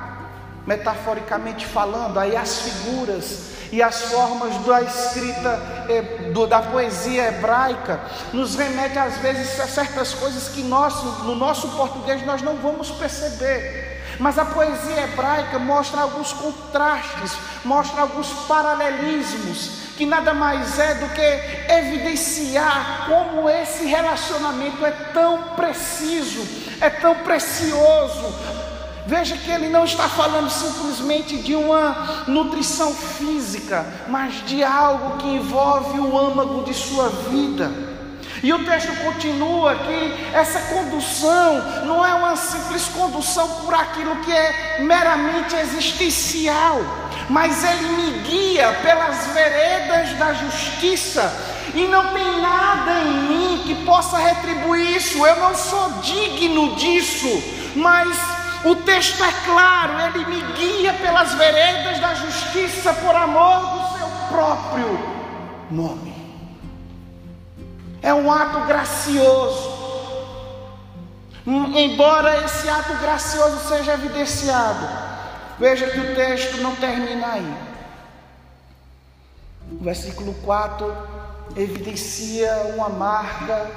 Metaforicamente 0.67 1.67
falando, 1.67 2.19
aí 2.19 2.37
as 2.37 2.61
figuras 2.61 3.55
e 3.71 3.83
as 3.83 4.03
formas 4.03 4.57
da 4.65 4.83
escrita 4.83 5.61
eh, 5.89 6.33
da 6.49 6.63
poesia 6.63 7.29
hebraica 7.29 8.01
nos 8.33 8.55
remete 8.55 8.99
às 8.99 9.19
vezes 9.19 9.59
a 9.59 9.67
certas 9.67 10.15
coisas 10.15 10.49
que 10.49 10.63
nós, 10.63 10.95
no 11.25 11.35
nosso 11.35 11.69
português 11.71 12.25
nós 12.25 12.41
não 12.41 12.57
vamos 12.57 12.91
perceber. 12.93 13.95
Mas 14.19 14.39
a 14.39 14.45
poesia 14.45 15.03
hebraica 15.03 15.59
mostra 15.59 16.03
alguns 16.03 16.33
contrastes, 16.33 17.37
mostra 17.65 18.03
alguns 18.03 18.29
paralelismos, 18.47 19.85
que 19.97 20.07
nada 20.07 20.33
mais 20.33 20.79
é 20.79 20.95
do 20.95 21.09
que 21.09 21.73
evidenciar 21.73 23.07
como 23.09 23.49
esse 23.51 23.87
relacionamento 23.87 24.85
é 24.85 24.91
tão 25.13 25.55
preciso, 25.57 26.47
é 26.81 26.91
tão 26.91 27.17
precioso. 27.17 28.35
Veja 29.07 29.37
que 29.37 29.51
ele 29.51 29.69
não 29.69 29.85
está 29.85 30.09
falando 30.09 30.49
simplesmente 30.49 31.37
de 31.37 31.55
uma 31.55 32.25
nutrição 32.27 32.95
física, 32.95 33.85
mas 34.09 34.45
de 34.47 34.65
algo 34.65 35.19
que 35.19 35.29
envolve 35.29 36.01
o 36.01 36.19
âmago 36.19 36.65
de 36.65 36.73
sua 36.73 37.11
vida. 37.31 37.71
E 38.43 38.53
o 38.53 38.65
texto 38.65 38.95
continua 39.03 39.75
que 39.75 40.35
essa 40.35 40.59
condução 40.75 41.85
não 41.87 42.05
é 42.05 42.15
uma 42.15 42.35
simples 42.37 42.89
condução 42.89 43.49
por 43.63 43.75
aquilo 43.75 44.17
que 44.17 44.33
é 44.33 44.81
meramente 44.81 45.55
existencial, 45.55 46.81
mas 47.29 47.63
ele 47.63 47.89
me 47.89 48.11
guia 48.21 48.73
pelas 48.83 49.27
veredas 49.29 50.19
da 50.19 50.33
justiça, 50.35 51.33
e 51.75 51.87
não 51.87 52.13
tem 52.13 52.41
nada 52.41 53.01
em 53.01 53.13
mim 53.29 53.63
que 53.67 53.85
possa 53.85 54.17
retribuir 54.17 54.97
isso, 54.97 55.27
eu 55.27 55.37
não 55.37 55.55
sou 55.55 55.91
digno 56.03 56.77
disso, 56.77 57.43
mas 57.75 58.34
o 58.65 58.77
texto 58.77 59.23
é 59.23 59.33
claro, 59.45 60.01
ele 60.01 60.27
me 60.27 60.41
guia 60.55 60.93
pelas 60.95 61.35
veredas 61.35 62.01
da 62.01 62.15
justiça 62.15 62.93
por 62.95 63.15
amor 63.15 63.61
do 63.61 63.99
seu 63.99 64.09
próprio 64.29 64.99
nome 65.71 66.15
é 68.05 68.13
um 68.13 68.31
ato 68.31 68.67
gracioso. 68.67 69.73
Hum, 71.47 71.75
embora 71.75 72.45
esse 72.45 72.69
ato 72.69 72.95
gracioso 72.99 73.67
seja 73.67 73.95
evidenciado, 73.95 74.87
veja 75.59 75.89
que 75.89 75.99
o 75.99 76.15
texto 76.15 76.59
não 76.59 76.77
termina 76.77 77.33
aí. 77.33 77.57
O 79.73 79.83
versículo 79.83 80.35
4 80.45 80.95
evidencia 81.57 82.75
uma 82.75 82.91
marca 82.91 83.71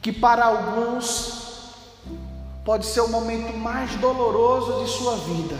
que 0.00 0.10
para 0.10 0.46
alguns 0.46 1.43
pode 2.64 2.86
ser 2.86 3.00
o 3.00 3.08
momento 3.08 3.56
mais 3.56 3.94
doloroso 3.96 4.84
de 4.84 4.90
sua 4.90 5.16
vida, 5.16 5.58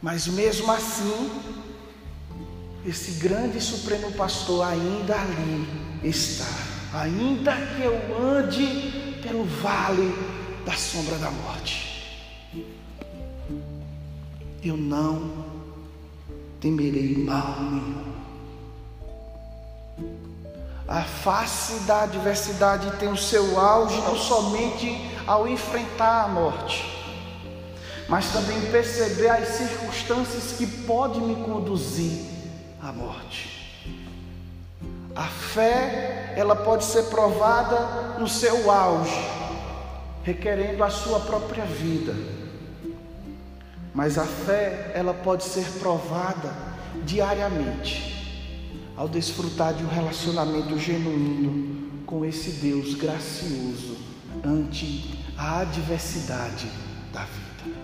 mas 0.00 0.26
mesmo 0.26 0.70
assim 0.70 1.30
esse 2.86 3.12
grande 3.12 3.58
e 3.58 3.60
supremo 3.60 4.12
pastor 4.12 4.64
ainda 4.64 5.14
ali 5.14 5.68
está, 6.02 6.46
ainda 6.94 7.52
que 7.54 7.82
eu 7.82 7.94
ande 8.22 9.18
pelo 9.22 9.44
vale 9.44 10.14
da 10.64 10.72
sombra 10.72 11.16
da 11.18 11.30
morte, 11.30 11.90
eu 14.62 14.76
não 14.76 15.44
temerei 16.60 17.16
mal 17.16 17.56
nenhum. 17.60 18.10
A 20.86 21.02
face 21.02 21.80
da 21.84 22.02
adversidade 22.02 22.90
tem 22.98 23.08
o 23.08 23.16
seu 23.16 23.60
auge 23.60 23.96
não 23.98 24.16
somente 24.16 24.88
ao 25.30 25.46
enfrentar 25.46 26.24
a 26.24 26.28
morte, 26.28 26.84
mas 28.08 28.32
também 28.32 28.60
perceber 28.72 29.28
as 29.28 29.46
circunstâncias 29.46 30.56
que 30.58 30.66
podem 30.66 31.20
me 31.20 31.44
conduzir 31.44 32.24
a 32.82 32.90
morte. 32.90 33.94
A 35.14 35.28
fé, 35.28 36.34
ela 36.36 36.56
pode 36.56 36.84
ser 36.84 37.04
provada 37.04 38.18
no 38.18 38.26
seu 38.26 38.72
auge, 38.72 39.24
requerendo 40.24 40.82
a 40.82 40.90
sua 40.90 41.20
própria 41.20 41.64
vida. 41.64 42.12
Mas 43.94 44.18
a 44.18 44.24
fé, 44.24 44.90
ela 44.96 45.14
pode 45.14 45.44
ser 45.44 45.78
provada 45.78 46.52
diariamente, 47.04 48.50
ao 48.96 49.06
desfrutar 49.06 49.74
de 49.74 49.84
um 49.84 49.88
relacionamento 49.88 50.76
genuíno 50.76 52.02
com 52.04 52.24
esse 52.24 52.50
Deus 52.50 52.94
gracioso 52.94 53.96
ante 54.44 55.19
a 55.40 55.60
adversidade 55.60 56.70
da 57.14 57.20
vida. 57.20 57.78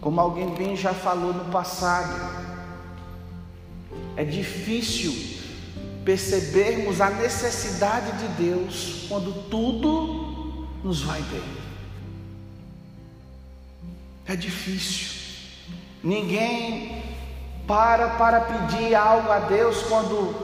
Como 0.00 0.18
alguém 0.18 0.54
bem 0.54 0.74
já 0.74 0.94
falou 0.94 1.34
no 1.34 1.44
passado, 1.52 2.14
é 4.16 4.24
difícil 4.24 5.12
percebermos 6.02 7.02
a 7.02 7.10
necessidade 7.10 8.10
de 8.12 8.28
Deus 8.42 9.04
quando 9.06 9.50
tudo 9.50 10.66
nos 10.82 11.02
vai 11.02 11.20
bem. 11.20 11.44
É 14.24 14.34
difícil. 14.34 15.14
Ninguém 16.02 17.02
para 17.66 18.10
para 18.10 18.40
pedir 18.40 18.94
algo 18.94 19.30
a 19.30 19.40
Deus 19.40 19.82
quando 19.82 20.34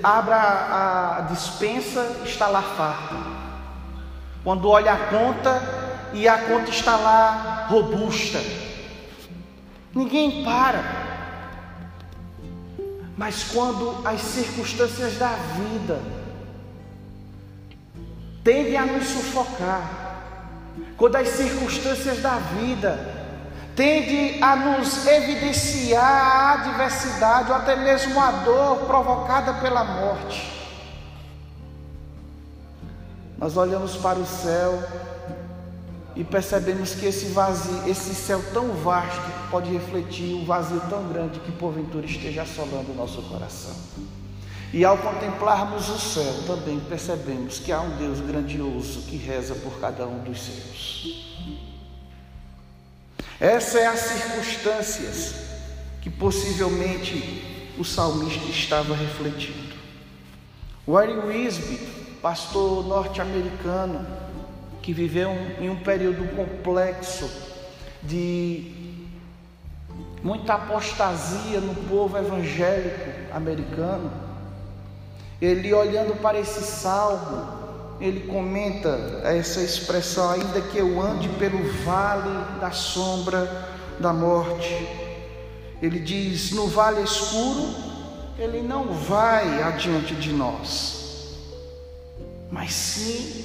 abra 0.00 0.36
a, 0.36 1.20
dispensa 1.32 2.22
está 2.24 2.46
lá 2.46 2.62
farta. 2.62 3.53
Quando 4.44 4.68
olha 4.68 4.92
a 4.92 5.06
conta 5.06 5.62
e 6.12 6.28
a 6.28 6.36
conta 6.36 6.70
está 6.70 6.96
lá 6.96 7.66
robusta. 7.68 8.38
Ninguém 9.94 10.44
para. 10.44 10.84
Mas 13.16 13.44
quando 13.44 14.06
as 14.06 14.20
circunstâncias 14.20 15.16
da 15.16 15.30
vida 15.30 16.00
tendem 18.42 18.76
a 18.76 18.84
nos 18.84 19.06
sufocar, 19.06 20.04
quando 20.96 21.16
as 21.16 21.28
circunstâncias 21.28 22.20
da 22.20 22.36
vida 22.36 22.98
tendem 23.74 24.42
a 24.42 24.54
nos 24.54 25.06
evidenciar 25.06 26.04
a 26.04 26.52
adversidade 26.52 27.50
ou 27.50 27.56
até 27.56 27.76
mesmo 27.76 28.20
a 28.20 28.30
dor 28.30 28.78
provocada 28.86 29.54
pela 29.54 29.84
morte, 29.84 30.63
nós 33.38 33.56
olhamos 33.56 33.96
para 33.96 34.18
o 34.18 34.26
céu 34.26 34.82
e 36.16 36.22
percebemos 36.22 36.94
que 36.94 37.06
esse 37.06 37.26
vazio, 37.26 37.88
esse 37.88 38.14
céu 38.14 38.42
tão 38.52 38.72
vasto, 38.74 39.20
pode 39.50 39.70
refletir 39.72 40.34
um 40.34 40.44
vazio 40.44 40.80
tão 40.88 41.08
grande 41.08 41.40
que 41.40 41.50
porventura 41.52 42.06
esteja 42.06 42.42
assolando 42.42 42.92
o 42.92 42.94
nosso 42.94 43.20
coração. 43.22 43.74
E 44.72 44.84
ao 44.84 44.98
contemplarmos 44.98 45.88
o 45.88 45.98
céu, 45.98 46.34
também 46.46 46.80
percebemos 46.80 47.58
que 47.58 47.70
há 47.70 47.80
um 47.80 47.96
Deus 47.96 48.20
grandioso 48.20 49.02
que 49.02 49.16
reza 49.16 49.54
por 49.54 49.78
cada 49.78 50.06
um 50.06 50.22
dos 50.24 50.40
seus. 50.40 51.24
Essas 53.40 53.74
é 53.74 53.86
as 53.86 54.00
circunstâncias 54.00 55.34
que 56.00 56.10
possivelmente 56.10 57.72
o 57.78 57.84
salmista 57.84 58.44
estava 58.46 58.94
refletindo. 58.94 59.74
Warren 60.86 61.26
Wisby, 61.26 61.78
pastor 62.24 62.86
norte-americano, 62.86 64.06
que 64.80 64.94
viveu 64.94 65.30
em 65.60 65.68
um 65.68 65.76
período 65.76 66.26
complexo 66.34 67.30
de 68.02 68.72
muita 70.22 70.54
apostasia 70.54 71.60
no 71.60 71.74
povo 71.86 72.16
evangélico 72.16 73.10
americano. 73.30 74.10
Ele 75.38 75.70
olhando 75.74 76.18
para 76.22 76.40
esse 76.40 76.62
salmo, 76.62 77.46
ele 78.00 78.20
comenta 78.20 79.20
essa 79.24 79.60
expressão, 79.60 80.30
ainda 80.30 80.62
que 80.62 80.78
eu 80.78 81.02
ande 81.02 81.28
pelo 81.28 81.62
vale 81.84 82.58
da 82.58 82.70
sombra 82.70 83.68
da 84.00 84.14
morte. 84.14 84.88
Ele 85.82 85.98
diz: 85.98 86.52
no 86.52 86.68
vale 86.68 87.02
escuro, 87.02 87.68
ele 88.38 88.62
não 88.62 88.94
vai 88.94 89.62
adiante 89.62 90.14
de 90.14 90.32
nós, 90.32 91.03
mas 92.50 92.72
sim 92.72 93.44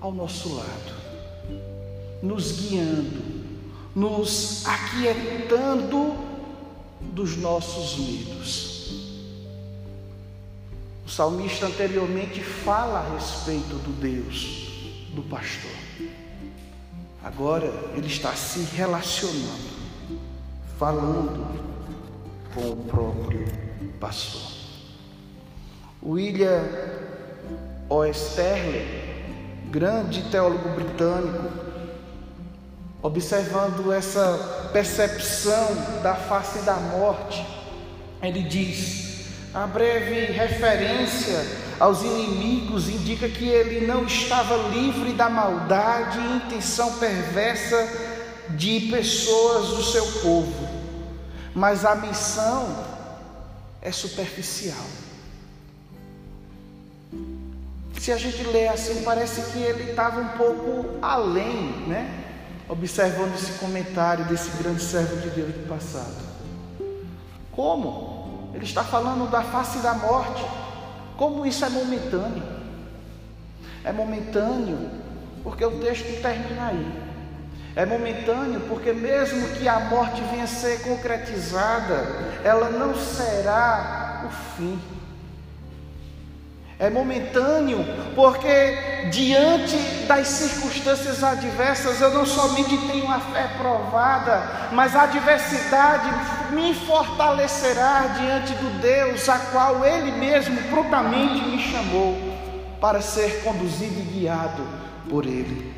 ao 0.00 0.12
nosso 0.12 0.54
lado, 0.54 0.94
nos 2.22 2.52
guiando, 2.52 3.22
nos 3.94 4.64
aquietando 4.66 6.14
dos 7.12 7.36
nossos 7.36 7.98
medos. 7.98 8.70
O 11.06 11.08
salmista 11.08 11.66
anteriormente 11.66 12.40
fala 12.40 13.00
a 13.00 13.14
respeito 13.14 13.74
do 13.76 13.92
Deus 14.00 14.70
do 15.14 15.22
pastor. 15.22 15.70
Agora 17.22 17.66
ele 17.94 18.06
está 18.06 18.34
se 18.34 18.60
relacionando, 18.74 19.70
falando 20.78 21.46
com 22.54 22.70
o 22.70 22.76
próprio 22.76 23.44
pastor. 23.98 24.50
William 26.02 26.64
Oesterle 27.90 29.10
grande 29.68 30.22
teólogo 30.30 30.68
britânico, 30.70 31.48
observando 33.02 33.92
essa 33.92 34.68
percepção 34.72 36.00
da 36.02 36.14
face 36.14 36.60
da 36.60 36.74
morte, 36.74 37.44
ele 38.22 38.42
diz: 38.42 39.26
a 39.52 39.66
breve 39.66 40.26
referência 40.26 41.44
aos 41.80 42.02
inimigos 42.02 42.88
indica 42.88 43.28
que 43.28 43.48
ele 43.48 43.86
não 43.86 44.04
estava 44.04 44.56
livre 44.68 45.12
da 45.12 45.28
maldade 45.28 46.18
e 46.18 46.36
intenção 46.36 46.96
perversa 46.98 47.88
de 48.50 48.88
pessoas 48.90 49.68
do 49.68 49.82
seu 49.82 50.06
povo, 50.20 50.68
mas 51.52 51.84
a 51.84 51.94
missão 51.94 52.84
é 53.82 53.90
superficial. 53.90 54.86
Se 58.00 58.10
a 58.10 58.16
gente 58.16 58.42
lê 58.44 58.66
assim, 58.66 59.02
parece 59.02 59.52
que 59.52 59.58
ele 59.58 59.90
estava 59.90 60.22
um 60.22 60.28
pouco 60.28 60.98
além, 61.02 61.84
né? 61.86 62.10
Observando 62.66 63.34
esse 63.34 63.58
comentário 63.58 64.24
desse 64.24 64.56
grande 64.56 64.82
servo 64.82 65.20
de 65.20 65.28
Deus 65.28 65.52
do 65.52 65.68
passado. 65.68 66.16
Como? 67.52 68.50
Ele 68.54 68.64
está 68.64 68.82
falando 68.82 69.30
da 69.30 69.42
face 69.42 69.80
da 69.80 69.92
morte. 69.92 70.42
Como 71.18 71.44
isso 71.44 71.62
é 71.62 71.68
momentâneo? 71.68 72.42
É 73.84 73.92
momentâneo 73.92 74.90
porque 75.44 75.62
o 75.62 75.78
texto 75.80 76.22
termina 76.22 76.68
aí. 76.68 77.02
É 77.76 77.84
momentâneo 77.84 78.62
porque, 78.66 78.94
mesmo 78.94 79.46
que 79.58 79.68
a 79.68 79.78
morte 79.78 80.22
venha 80.30 80.44
a 80.44 80.46
ser 80.46 80.80
concretizada, 80.80 82.06
ela 82.42 82.70
não 82.70 82.94
será 82.94 84.24
o 84.26 84.56
fim 84.56 84.80
é 86.80 86.88
momentâneo, 86.88 87.84
porque 88.16 89.08
diante 89.12 89.76
das 90.06 90.26
circunstâncias 90.28 91.22
adversas 91.22 92.00
eu 92.00 92.10
não 92.14 92.24
somente 92.24 92.74
tenho 92.90 93.10
a 93.10 93.20
fé 93.20 93.50
provada, 93.58 94.70
mas 94.72 94.96
a 94.96 95.02
adversidade 95.02 96.08
me 96.54 96.72
fortalecerá 96.72 98.14
diante 98.18 98.54
do 98.54 98.80
Deus 98.80 99.28
a 99.28 99.38
qual 99.38 99.84
Ele 99.84 100.10
mesmo 100.12 100.56
prontamente 100.70 101.44
me 101.44 101.58
chamou 101.58 102.16
para 102.80 103.02
ser 103.02 103.42
conduzido 103.44 104.00
e 104.00 104.18
guiado 104.18 104.66
por 105.10 105.26
Ele. 105.26 105.70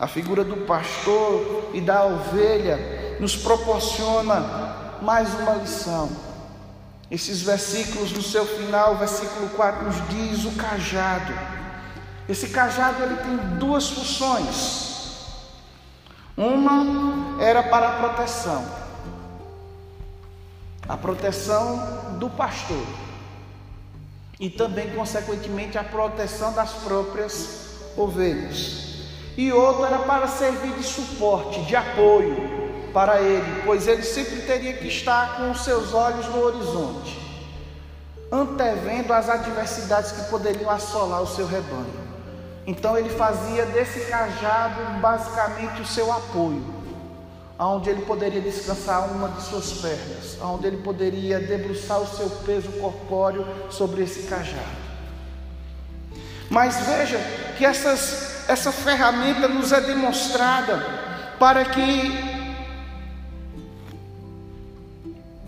A 0.00 0.08
figura 0.08 0.42
do 0.42 0.66
pastor 0.66 1.70
e 1.72 1.80
da 1.80 2.04
ovelha 2.04 3.16
nos 3.20 3.36
proporciona 3.36 4.98
mais 5.00 5.32
uma 5.34 5.52
lição 5.54 6.31
esses 7.12 7.42
versículos 7.42 8.10
no 8.10 8.22
seu 8.22 8.46
final, 8.46 8.96
versículo 8.96 9.50
4 9.50 9.84
nos 9.84 10.08
diz 10.08 10.46
o 10.46 10.52
cajado. 10.52 11.30
Esse 12.26 12.48
cajado 12.48 13.02
ele 13.02 13.16
tem 13.16 13.36
duas 13.58 13.90
funções. 13.90 15.26
Uma 16.34 17.38
era 17.38 17.62
para 17.64 17.88
a 17.88 17.92
proteção. 17.98 18.64
A 20.88 20.96
proteção 20.96 22.16
do 22.18 22.30
pastor. 22.30 22.86
E 24.40 24.48
também, 24.48 24.94
consequentemente, 24.94 25.76
a 25.76 25.84
proteção 25.84 26.54
das 26.54 26.72
próprias 26.72 27.92
ovelhas. 27.94 29.02
E 29.36 29.52
outra 29.52 29.88
era 29.88 29.98
para 29.98 30.26
servir 30.28 30.72
de 30.78 30.82
suporte, 30.82 31.60
de 31.64 31.76
apoio 31.76 32.61
para 32.92 33.20
ele, 33.20 33.62
pois 33.64 33.86
ele 33.86 34.02
sempre 34.02 34.42
teria 34.42 34.74
que 34.74 34.86
estar 34.86 35.36
com 35.36 35.50
os 35.50 35.64
seus 35.64 35.94
olhos 35.94 36.26
no 36.26 36.42
horizonte, 36.42 37.18
antevendo 38.30 39.12
as 39.12 39.28
adversidades 39.28 40.12
que 40.12 40.30
poderiam 40.30 40.70
assolar 40.70 41.22
o 41.22 41.26
seu 41.26 41.46
rebanho. 41.46 42.02
Então 42.66 42.96
ele 42.96 43.10
fazia 43.10 43.66
desse 43.66 44.00
cajado 44.06 45.00
basicamente 45.00 45.82
o 45.82 45.86
seu 45.86 46.12
apoio, 46.12 46.64
aonde 47.58 47.90
ele 47.90 48.02
poderia 48.02 48.40
descansar 48.40 49.10
uma 49.10 49.28
de 49.28 49.42
suas 49.42 49.72
pernas, 49.72 50.38
aonde 50.40 50.66
ele 50.66 50.78
poderia 50.78 51.40
debruçar 51.40 52.00
o 52.00 52.06
seu 52.06 52.30
peso 52.44 52.70
corpóreo 52.72 53.46
sobre 53.70 54.02
esse 54.02 54.24
cajado. 54.24 54.82
Mas 56.48 56.76
veja 56.86 57.18
que 57.56 57.64
essas, 57.64 58.48
essa 58.48 58.70
ferramenta 58.70 59.48
nos 59.48 59.72
é 59.72 59.80
demonstrada 59.80 60.84
para 61.38 61.64
que 61.64 62.31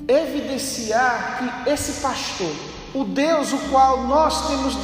evidenciar 0.09 1.63
que 1.65 1.71
esse 1.71 2.01
pastor, 2.01 2.55
o 2.95 3.05
Deus 3.05 3.53
o 3.53 3.59
qual 3.71 4.05
nós 4.05 4.49
temos 4.49 4.75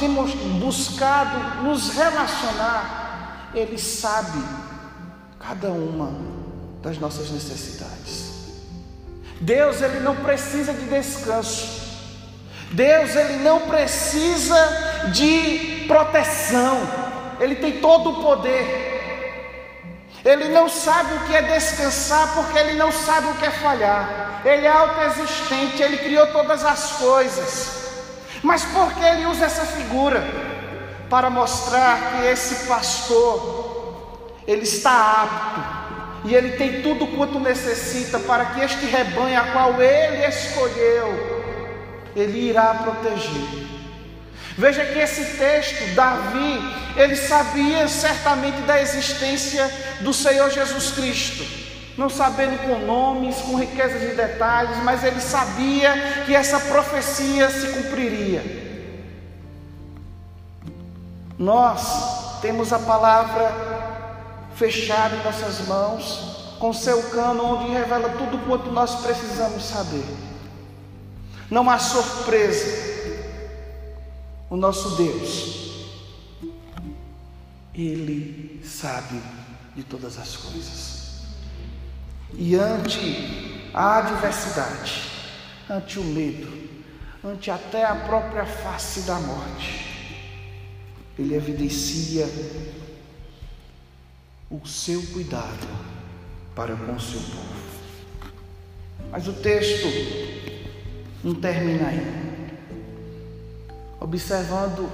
buscado 0.59 1.63
nos 1.63 1.89
relacionar, 1.89 3.51
ele 3.53 3.77
sabe 3.77 4.43
cada 5.39 5.69
uma 5.69 6.13
das 6.81 6.97
nossas 6.97 7.29
necessidades. 7.29 8.31
Deus 9.39 9.81
ele 9.81 9.99
não 9.99 10.15
precisa 10.17 10.73
de 10.73 10.85
descanso. 10.85 11.81
Deus 12.71 13.15
ele 13.15 13.43
não 13.43 13.61
precisa 13.61 14.55
de 15.11 15.85
proteção. 15.87 16.77
Ele 17.39 17.55
tem 17.55 17.81
todo 17.81 18.11
o 18.11 18.21
poder. 18.21 19.00
Ele 20.23 20.49
não 20.49 20.69
sabe 20.69 21.15
o 21.15 21.19
que 21.21 21.35
é 21.35 21.41
descansar 21.41 22.33
porque 22.35 22.57
ele 22.57 22.73
não 22.73 22.91
sabe 22.91 23.27
o 23.27 23.33
que 23.35 23.45
é 23.45 23.51
falhar. 23.51 24.41
Ele 24.45 24.65
é 24.65 24.69
autoexistente, 24.69 25.81
ele 25.81 25.97
criou 25.97 26.27
todas 26.27 26.63
as 26.63 26.91
coisas. 26.93 27.81
Mas 28.43 28.63
por 28.65 28.93
que 28.93 29.03
ele 29.03 29.25
usa 29.25 29.45
essa 29.45 29.65
figura? 29.65 30.23
Para 31.09 31.29
mostrar 31.29 32.11
que 32.11 32.25
esse 32.27 32.67
pastor, 32.67 34.31
ele 34.47 34.63
está 34.63 35.23
apto 35.23 35.81
e 36.23 36.35
ele 36.35 36.51
tem 36.51 36.81
tudo 36.83 37.07
quanto 37.07 37.39
necessita 37.39 38.19
para 38.19 38.45
que 38.45 38.61
este 38.61 38.85
rebanho 38.85 39.39
a 39.39 39.43
qual 39.45 39.81
ele 39.81 40.25
escolheu, 40.25 41.51
ele 42.15 42.49
irá 42.49 42.75
proteger. 42.75 43.70
Veja 44.61 44.85
que 44.85 44.99
esse 44.99 45.39
texto, 45.39 45.95
Davi, 45.95 46.59
ele 46.95 47.15
sabia 47.15 47.87
certamente 47.87 48.61
da 48.61 48.79
existência 48.79 49.67
do 50.01 50.13
Senhor 50.13 50.51
Jesus 50.51 50.91
Cristo, 50.91 51.43
não 51.97 52.07
sabendo 52.07 52.59
com 52.59 52.85
nomes, 52.85 53.37
com 53.37 53.59
riqueza 53.59 53.97
de 53.97 54.13
detalhes, 54.13 54.77
mas 54.83 55.03
ele 55.03 55.19
sabia 55.19 56.23
que 56.27 56.35
essa 56.35 56.59
profecia 56.59 57.49
se 57.49 57.69
cumpriria. 57.69 58.43
Nós 61.39 62.39
temos 62.39 62.71
a 62.71 62.77
palavra 62.77 63.51
fechada 64.55 65.15
em 65.15 65.23
nossas 65.23 65.67
mãos, 65.67 66.55
com 66.59 66.71
seu 66.71 67.01
cano, 67.09 67.55
onde 67.55 67.73
revela 67.73 68.09
tudo 68.09 68.37
quanto 68.45 68.71
nós 68.71 68.93
precisamos 69.01 69.63
saber. 69.63 70.05
Não 71.49 71.67
há 71.67 71.79
surpresa 71.79 72.90
o 74.51 74.57
nosso 74.57 74.97
Deus, 74.97 75.87
Ele 77.73 78.61
sabe 78.65 79.17
de 79.73 79.81
todas 79.81 80.19
as 80.19 80.35
coisas. 80.35 81.21
E 82.33 82.55
ante 82.55 83.69
a 83.73 83.99
adversidade, 83.99 85.09
ante 85.69 85.99
o 85.99 86.03
medo, 86.03 86.69
ante 87.23 87.49
até 87.49 87.85
a 87.85 87.95
própria 87.95 88.45
face 88.45 89.03
da 89.03 89.17
morte, 89.21 90.19
Ele 91.17 91.33
evidencia 91.33 92.27
o 94.49 94.67
seu 94.67 95.01
cuidado 95.13 95.67
para 96.53 96.75
com 96.75 96.93
o 96.93 96.99
seu 96.99 97.21
povo. 97.21 97.71
Mas 99.09 99.29
o 99.29 99.33
texto 99.33 99.87
não 101.23 101.35
termina 101.35 101.87
aí 101.87 102.20
observando 104.01 104.89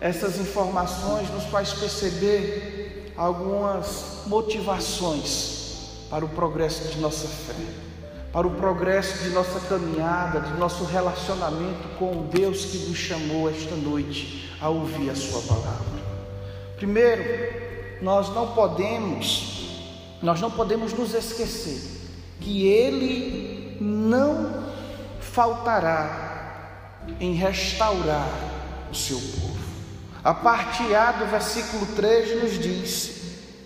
essas 0.00 0.38
informações, 0.38 1.28
nos 1.30 1.44
faz 1.44 1.72
perceber 1.72 3.12
algumas 3.16 4.22
motivações 4.26 6.06
para 6.08 6.24
o 6.24 6.28
progresso 6.28 6.88
de 6.88 7.00
nossa 7.00 7.26
fé, 7.26 7.54
para 8.32 8.46
o 8.46 8.52
progresso 8.52 9.24
de 9.24 9.30
nossa 9.30 9.60
caminhada, 9.60 10.40
de 10.40 10.54
nosso 10.58 10.84
relacionamento 10.84 11.88
com 11.98 12.12
o 12.12 12.28
Deus 12.32 12.64
que 12.64 12.78
nos 12.88 12.96
chamou 12.96 13.50
esta 13.50 13.74
noite 13.74 14.56
a 14.60 14.68
ouvir 14.68 15.10
a 15.10 15.14
Sua 15.16 15.42
palavra. 15.42 16.02
Primeiro, 16.76 17.22
nós 18.00 18.28
não 18.32 18.54
podemos, 18.54 19.80
nós 20.22 20.40
não 20.40 20.50
podemos 20.50 20.92
nos 20.92 21.14
esquecer 21.14 21.80
que 22.40 22.66
Ele 22.66 23.76
não 23.80 24.64
faltará 25.20 26.98
em 27.20 27.34
restaurar 27.34 28.51
o 28.92 28.94
seu 28.94 29.18
povo. 29.18 29.58
A 30.22 30.32
parte 30.32 30.94
A 30.94 31.12
do 31.12 31.26
versículo 31.26 31.86
3 31.96 32.42
nos 32.42 32.58
diz: 32.58 33.10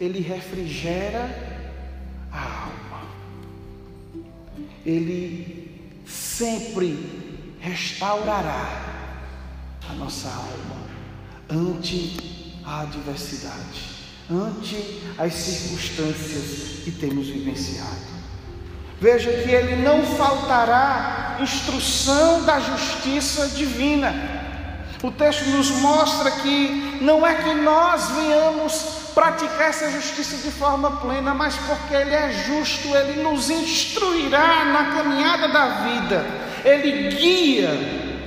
Ele 0.00 0.20
refrigera 0.20 1.28
a 2.32 2.40
alma. 2.40 3.02
Ele 4.86 6.00
sempre 6.06 7.58
restaurará 7.60 8.84
a 9.90 9.92
nossa 9.94 10.28
alma 10.28 10.86
ante 11.50 12.58
a 12.64 12.82
adversidade, 12.82 13.82
ante 14.30 15.02
as 15.18 15.34
circunstâncias 15.34 16.84
que 16.84 16.92
temos 16.92 17.26
vivenciado. 17.26 18.16
Veja 19.00 19.30
que 19.30 19.50
ele 19.50 19.76
não 19.82 20.04
faltará 20.16 21.36
instrução 21.40 22.44
da 22.44 22.58
justiça 22.60 23.48
divina. 23.48 24.35
O 25.02 25.10
texto 25.10 25.44
nos 25.50 25.70
mostra 25.70 26.30
que 26.30 26.98
não 27.00 27.26
é 27.26 27.34
que 27.34 27.54
nós 27.54 28.10
venhamos 28.10 28.72
praticar 29.14 29.70
essa 29.70 29.90
justiça 29.90 30.36
de 30.36 30.50
forma 30.50 30.98
plena, 30.98 31.32
mas 31.32 31.54
porque 31.56 31.94
Ele 31.94 32.14
é 32.14 32.32
justo, 32.46 32.88
Ele 32.94 33.22
nos 33.22 33.50
instruirá 33.50 34.64
na 34.64 34.94
caminhada 34.94 35.48
da 35.48 35.84
vida, 35.84 36.26
Ele 36.64 37.14
guia 37.16 37.70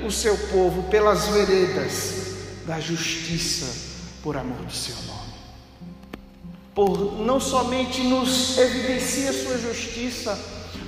o 0.06 0.12
seu 0.12 0.38
povo 0.50 0.84
pelas 0.90 1.28
veredas 1.28 2.20
da 2.66 2.80
justiça 2.80 3.90
por 4.24 4.38
amor 4.38 4.58
do 4.58 4.74
seu 4.74 4.96
nome. 4.96 5.20
Por 6.74 7.20
não 7.20 7.40
somente 7.40 8.02
nos 8.02 8.58
evidencia 8.58 9.34
sua 9.34 9.58
justiça, 9.58 10.40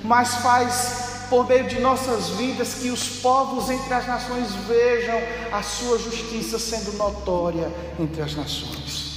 mas 0.02 0.36
faz 0.36 1.11
por 1.32 1.48
meio 1.48 1.64
de 1.64 1.80
nossas 1.80 2.28
vidas 2.28 2.74
que 2.74 2.90
os 2.90 3.08
povos 3.22 3.70
entre 3.70 3.94
as 3.94 4.06
nações 4.06 4.54
vejam 4.68 5.18
a 5.50 5.62
sua 5.62 5.98
justiça 5.98 6.58
sendo 6.58 6.92
notória 6.98 7.72
entre 7.98 8.20
as 8.20 8.36
nações. 8.36 9.14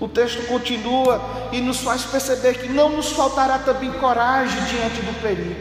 O 0.00 0.08
texto 0.08 0.48
continua 0.48 1.20
e 1.52 1.60
nos 1.60 1.78
faz 1.78 2.02
perceber 2.02 2.58
que 2.58 2.68
não 2.68 2.88
nos 2.88 3.12
faltará 3.12 3.56
também 3.60 3.92
coragem 3.92 4.60
diante 4.64 5.00
do 5.00 5.22
perigo. 5.22 5.54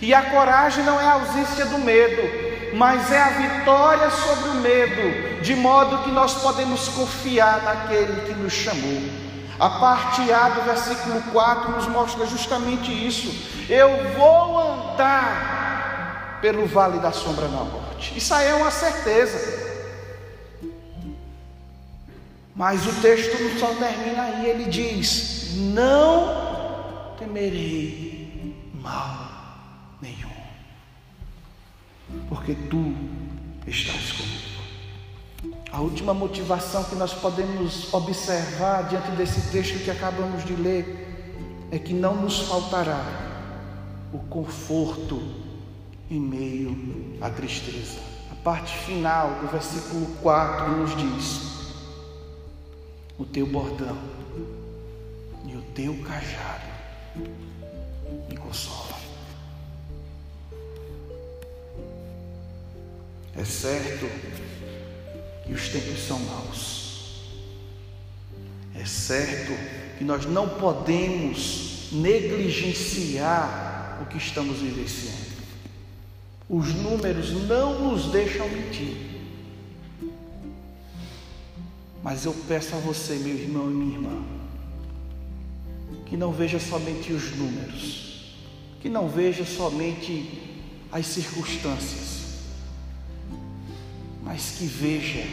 E 0.00 0.14
a 0.14 0.30
coragem 0.30 0.84
não 0.84 1.00
é 1.00 1.04
a 1.04 1.14
ausência 1.14 1.66
do 1.66 1.78
medo, 1.78 2.76
mas 2.76 3.10
é 3.10 3.20
a 3.20 3.30
vitória 3.30 4.08
sobre 4.10 4.50
o 4.50 4.54
medo, 4.54 5.42
de 5.42 5.56
modo 5.56 6.04
que 6.04 6.10
nós 6.12 6.34
podemos 6.34 6.86
confiar 6.90 7.64
naquele 7.64 8.26
que 8.26 8.32
nos 8.32 8.52
chamou. 8.52 9.25
A 9.58 9.70
parte 9.70 10.30
A 10.30 10.50
do 10.50 10.62
versículo 10.62 11.22
4 11.32 11.72
nos 11.72 11.88
mostra 11.88 12.26
justamente 12.26 12.92
isso. 12.92 13.32
Eu 13.70 14.12
vou 14.14 14.58
andar 14.58 16.38
pelo 16.42 16.66
vale 16.66 16.98
da 16.98 17.10
sombra 17.10 17.48
da 17.48 17.64
morte. 17.64 18.16
Isso 18.16 18.34
aí 18.34 18.48
é 18.48 18.54
uma 18.54 18.70
certeza. 18.70 19.66
Mas 22.54 22.86
o 22.86 23.00
texto 23.02 23.42
não 23.42 23.58
só 23.58 23.74
termina 23.74 24.22
aí, 24.22 24.46
ele 24.46 24.64
diz: 24.64 25.54
Não 25.56 27.14
temerei 27.18 28.54
mal 28.74 29.28
nenhum, 30.00 30.30
porque 32.28 32.54
tu 32.54 32.94
estás 33.66 34.12
comigo. 34.12 34.55
A 35.76 35.80
última 35.82 36.14
motivação 36.14 36.84
que 36.84 36.94
nós 36.94 37.12
podemos 37.12 37.92
observar 37.92 38.88
diante 38.88 39.10
desse 39.10 39.50
texto 39.52 39.84
que 39.84 39.90
acabamos 39.90 40.42
de 40.42 40.56
ler 40.56 41.66
é 41.70 41.78
que 41.78 41.92
não 41.92 42.16
nos 42.16 42.38
faltará 42.48 43.04
o 44.10 44.18
conforto 44.20 45.20
em 46.10 46.18
meio 46.18 47.18
à 47.20 47.28
tristeza. 47.28 47.98
A 48.32 48.34
parte 48.36 48.74
final 48.74 49.38
do 49.42 49.48
versículo 49.48 50.06
4 50.22 50.78
nos 50.78 50.96
diz: 50.96 51.42
O 53.18 53.26
teu 53.26 53.46
bordão 53.46 53.98
e 55.46 55.56
o 55.56 55.62
teu 55.74 55.94
cajado 56.02 56.72
me 58.30 58.36
consolam. 58.38 58.96
É 63.36 63.44
certo 63.44 64.06
e 65.48 65.52
os 65.52 65.68
tempos 65.68 66.06
são 66.06 66.18
maus. 66.20 67.24
É 68.74 68.84
certo 68.84 69.52
que 69.98 70.04
nós 70.04 70.26
não 70.26 70.48
podemos 70.48 71.88
negligenciar 71.92 74.00
o 74.02 74.06
que 74.06 74.18
estamos 74.18 74.58
vivenciando. 74.58 75.36
Os 76.48 76.74
números 76.74 77.32
não 77.48 77.88
nos 77.88 78.12
deixam 78.12 78.48
mentir. 78.48 78.96
Mas 82.02 82.24
eu 82.24 82.34
peço 82.46 82.76
a 82.76 82.78
você, 82.78 83.14
meu 83.14 83.34
irmão 83.34 83.70
e 83.70 83.74
minha 83.74 83.96
irmã, 83.96 84.24
que 86.06 86.16
não 86.16 86.32
veja 86.32 86.60
somente 86.60 87.12
os 87.12 87.36
números, 87.36 88.36
que 88.80 88.88
não 88.88 89.08
veja 89.08 89.44
somente 89.44 90.64
as 90.92 91.06
circunstâncias, 91.06 92.15
mas 94.26 94.56
que 94.58 94.66
veja 94.66 95.24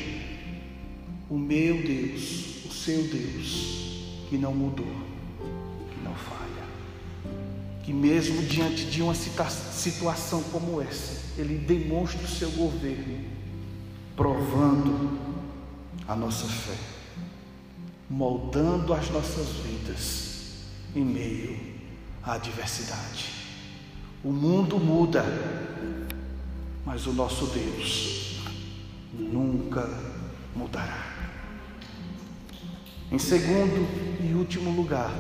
o 1.28 1.36
meu 1.36 1.82
Deus, 1.82 2.64
o 2.64 2.72
seu 2.72 3.02
Deus, 3.08 4.28
que 4.30 4.38
não 4.38 4.54
mudou, 4.54 4.86
que 4.86 6.04
não 6.04 6.14
falha. 6.14 6.64
Que 7.84 7.92
mesmo 7.92 8.44
diante 8.44 8.86
de 8.86 9.02
uma 9.02 9.16
situação 9.16 10.44
como 10.44 10.80
essa, 10.80 11.42
Ele 11.42 11.58
demonstra 11.58 12.24
o 12.24 12.28
seu 12.28 12.52
governo, 12.52 13.20
provando 14.16 15.20
a 16.08 16.16
nossa 16.16 16.46
fé, 16.46 16.78
moldando 18.08 18.94
as 18.94 19.10
nossas 19.10 19.48
vidas 19.66 20.34
em 20.96 21.04
meio 21.04 21.60
à 22.22 22.34
adversidade. 22.34 23.32
O 24.24 24.32
mundo 24.32 24.78
muda, 24.78 25.26
mas 26.86 27.08
o 27.08 27.12
nosso 27.12 27.48
Deus 27.48 28.33
nunca 29.14 29.90
mudará. 30.56 31.14
Em 33.12 33.20
segundo 33.20 33.88
e 34.24 34.34
último 34.34 34.72
lugar, 34.72 35.14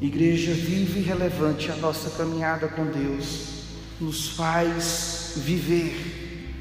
igreja 0.00 0.52
viva 0.52 0.98
e 0.98 1.02
relevante, 1.02 1.70
a 1.70 1.76
nossa 1.76 2.10
caminhada 2.10 2.68
com 2.68 2.84
Deus 2.84 3.64
nos 4.00 4.28
faz 4.30 5.34
viver, 5.36 6.52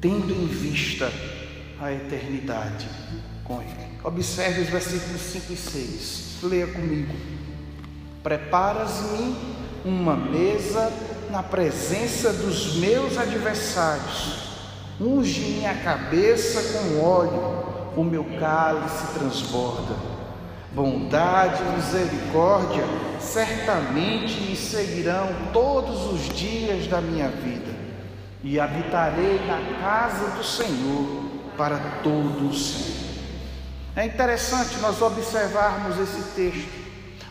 tendo 0.00 0.34
em 0.34 0.46
vista 0.46 1.10
a 1.80 1.92
eternidade 1.92 2.88
com 3.44 3.60
Ele. 3.60 3.92
Observe 4.04 4.60
os 4.60 4.68
versículos 4.68 5.20
5 5.20 5.52
e 5.52 5.56
6. 5.56 6.38
Leia 6.42 6.66
comigo. 6.66 7.14
Preparas-me 8.22 9.34
uma 9.84 10.16
mesa 10.16 10.92
na 11.32 11.42
presença 11.42 12.30
dos 12.30 12.76
meus 12.76 13.16
adversários. 13.16 14.52
Unge 15.00 15.40
minha 15.40 15.74
cabeça 15.76 16.78
com 16.78 17.02
óleo, 17.02 17.92
o 17.96 18.04
meu 18.04 18.22
cálice 18.38 19.18
transborda. 19.18 19.96
Bondade 20.72 21.62
e 21.62 21.76
misericórdia 21.76 22.84
certamente 23.18 24.42
me 24.42 24.54
seguirão 24.54 25.28
todos 25.54 26.12
os 26.12 26.28
dias 26.36 26.86
da 26.86 27.00
minha 27.00 27.28
vida, 27.28 27.74
e 28.44 28.60
habitarei 28.60 29.40
na 29.46 29.80
casa 29.80 30.36
do 30.36 30.44
Senhor 30.44 31.30
para 31.56 31.78
todos. 32.02 32.92
É 33.96 34.04
interessante 34.04 34.78
nós 34.80 35.00
observarmos 35.00 35.98
esse 35.98 36.22
texto, 36.34 36.68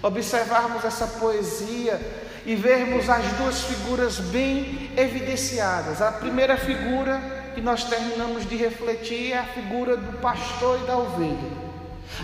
observarmos 0.02 0.84
essa 0.86 1.06
poesia 1.06 2.00
e 2.46 2.56
vermos 2.56 3.10
as 3.10 3.26
duas 3.34 3.62
figuras 3.64 4.20
bem 4.20 4.92
evidenciadas. 4.98 6.02
A 6.02 6.12
primeira 6.12 6.58
figura 6.58 7.22
que 7.54 7.62
nós 7.62 7.84
terminamos 7.84 8.48
de 8.48 8.56
refletir 8.56 9.34
é 9.34 9.40
a 9.40 9.44
figura 9.44 9.98
do 9.98 10.18
pastor 10.20 10.80
e 10.84 10.88
da 10.88 10.98
ovelha. 10.98 11.62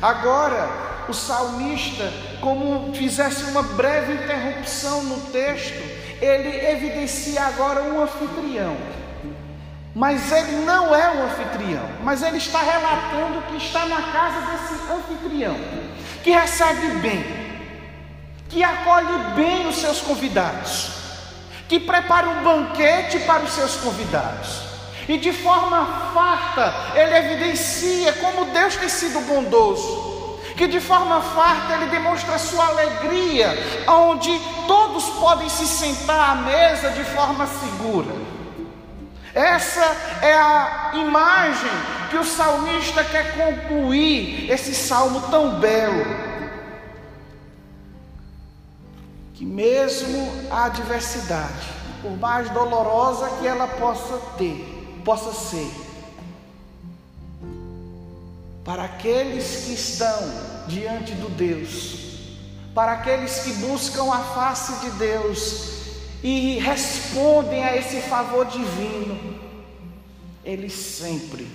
Agora, 0.01 0.69
o 1.08 1.13
salmista, 1.13 2.12
como 2.41 2.93
fizesse 2.93 3.43
uma 3.45 3.63
breve 3.63 4.13
interrupção 4.13 5.03
no 5.03 5.21
texto, 5.32 5.82
ele 6.21 6.49
evidencia 6.67 7.43
agora 7.43 7.84
um 7.84 8.01
anfitrião 8.01 8.75
mas 9.97 10.32
ele 10.32 10.63
não 10.63 10.95
é 10.95 11.10
o 11.10 11.23
anfitrião, 11.23 11.89
mas 12.03 12.21
ele 12.21 12.38
está 12.38 12.62
relatando 12.62 13.41
que 13.47 13.58
está 13.58 13.88
na 13.88 13.99
casa 14.12 14.41
desse 14.41 14.91
anfitrião, 14.91 15.58
que 16.23 16.30
recebe 16.30 16.99
bem, 16.99 17.46
que 18.49 18.63
acolhe 18.63 19.17
bem 19.36 19.67
os 19.67 19.77
seus 19.77 20.01
convidados, 20.01 20.89
que 21.67 21.79
prepara 21.79 22.29
um 22.29 22.43
banquete 22.43 23.19
para 23.19 23.43
os 23.43 23.51
seus 23.51 23.75
convidados. 23.75 24.67
E 25.07 25.17
de 25.17 25.31
forma 25.31 26.12
farta, 26.13 26.73
ele 26.95 27.15
evidencia 27.15 28.13
como 28.13 28.45
Deus 28.45 28.75
tem 28.75 28.89
sido 28.89 29.21
bondoso, 29.21 30.39
que 30.57 30.67
de 30.67 30.81
forma 30.81 31.21
farta 31.21 31.75
ele 31.75 31.86
demonstra 31.86 32.38
sua 32.38 32.67
alegria, 32.67 33.57
onde 33.88 34.38
todos 34.67 35.05
podem 35.12 35.47
se 35.47 35.65
sentar 35.65 36.31
à 36.31 36.36
mesa 36.36 36.91
de 36.91 37.03
forma 37.05 37.47
segura. 37.47 38.13
Essa 39.33 39.86
é 40.21 40.33
a 40.33 40.91
imagem 40.95 41.71
que 42.10 42.17
o 42.17 42.23
salmista 42.23 43.03
quer 43.03 43.36
concluir 43.36 44.49
esse 44.49 44.73
salmo 44.73 45.21
tão 45.29 45.60
belo. 45.60 46.27
Que 49.38 49.45
mesmo 49.45 50.28
a 50.50 50.65
adversidade, 50.65 51.67
por 52.02 52.17
mais 52.17 52.50
dolorosa 52.50 53.30
que 53.38 53.45
ela 53.45 53.67
possa 53.67 54.17
ter, 54.36 55.00
possa 55.06 55.32
ser, 55.32 55.71
para 58.65 58.86
aqueles 58.86 59.65
que 59.65 59.73
estão 59.73 60.19
diante 60.67 61.12
do 61.12 61.30
Deus, 61.30 62.00
para 62.73 62.93
aqueles 62.93 63.41
que 63.41 63.54
buscam 63.67 64.12
a 64.12 64.23
face 64.23 64.84
de 64.84 64.97
Deus, 64.97 65.78
e 66.23 66.58
respondem 66.58 67.63
a 67.63 67.78
esse 67.78 68.02
favor 68.02 68.47
divino, 68.47 69.39
eles 70.43 70.73
sempre 70.73 71.47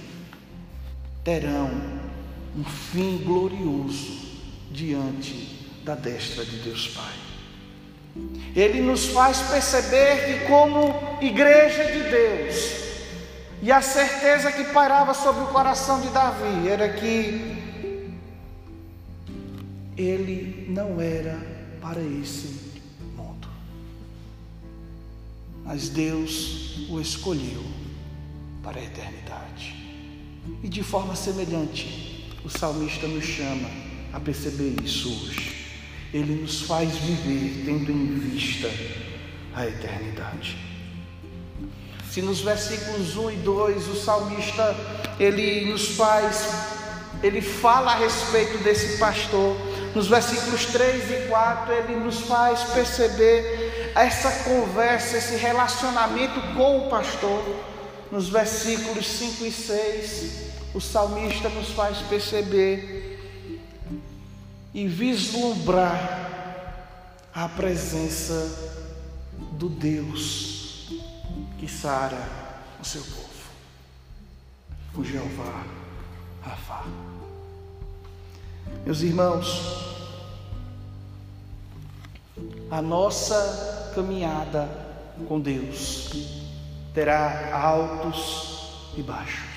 terão 1.25 1.69
um 2.57 2.63
fim 2.63 3.19
glorioso 3.19 4.21
diante 4.71 5.69
da 5.85 5.97
destra 5.97 6.45
de 6.45 6.59
Deus 6.59 6.87
Pai. 6.87 7.32
Ele 8.55 8.81
nos 8.81 9.07
faz 9.07 9.41
perceber 9.43 10.27
que, 10.27 10.47
como 10.47 11.19
igreja 11.21 11.85
de 11.85 12.03
Deus, 12.11 12.83
e 13.63 13.71
a 13.73 13.81
certeza 13.81 14.53
que 14.53 14.65
pairava 14.65 15.15
sobre 15.15 15.45
o 15.45 15.47
coração 15.47 16.01
de 16.01 16.09
Davi 16.09 16.69
era 16.69 16.89
que 16.91 17.57
ele 19.97 20.67
não 20.69 21.01
era 21.01 21.39
para 21.81 22.01
esse 22.01 22.73
mas 25.65 25.89
Deus 25.89 26.87
o 26.91 27.01
escolheu 27.01 27.65
para 28.63 28.79
a 28.79 28.85
eternidade. 28.85 29.75
E 30.63 30.69
de 30.69 30.83
forma 30.83 31.15
semelhante, 31.15 32.29
o 32.45 32.49
salmista 32.51 33.07
nos 33.07 33.25
chama 33.25 33.71
a 34.13 34.21
perceber 34.21 34.75
isso 34.85 35.09
hoje. 35.09 35.62
Ele 36.13 36.43
nos 36.43 36.63
faz 36.63 36.91
viver 36.97 37.65
tendo 37.65 37.91
em 37.91 38.19
vista 38.19 38.69
a 39.55 39.67
eternidade. 39.67 40.59
Se 42.11 42.21
nos 42.21 42.43
versículos 42.43 43.17
1 43.17 43.31
e 43.31 43.37
2 43.37 43.89
o 43.89 43.97
salmista 43.97 44.77
ele 45.19 45.71
nos 45.71 45.97
faz, 45.97 46.47
ele 47.23 47.41
fala 47.41 47.93
a 47.93 47.95
respeito 47.95 48.59
desse 48.59 48.99
pastor, 48.99 49.57
nos 49.95 50.09
versículos 50.09 50.67
3 50.67 51.11
e 51.11 51.29
4 51.29 51.73
ele 51.73 51.97
nos 51.97 52.21
faz 52.21 52.65
perceber 52.65 53.93
essa 53.95 54.31
conversa, 54.45 55.17
esse 55.17 55.37
relacionamento 55.37 56.39
com 56.55 56.87
o 56.87 56.91
pastor, 56.91 57.43
nos 58.11 58.29
versículos 58.29 59.07
5 59.07 59.47
e 59.47 59.51
6, 59.51 60.33
o 60.75 60.81
salmista 60.81 61.49
nos 61.49 61.71
faz 61.71 61.97
perceber 62.09 63.02
e 64.75 64.87
vislumbrar 64.87 66.31
a 67.35 67.49
presença 67.49 68.81
do 69.53 69.69
Deus 69.69 70.89
que 71.59 71.69
sara 71.69 72.29
o 72.81 72.85
seu 72.85 73.03
povo, 73.03 73.29
o 74.97 75.05
Jeová 75.05 75.65
Rafa. 76.43 76.85
Meus 78.85 79.03
irmãos, 79.03 79.47
a 82.71 82.83
nossa 82.83 83.93
caminhada 83.95 84.69
com 85.29 85.39
Deus 85.39 86.11
terá 86.95 87.55
altos 87.57 88.93
e 88.97 89.03
baixos. 89.03 89.53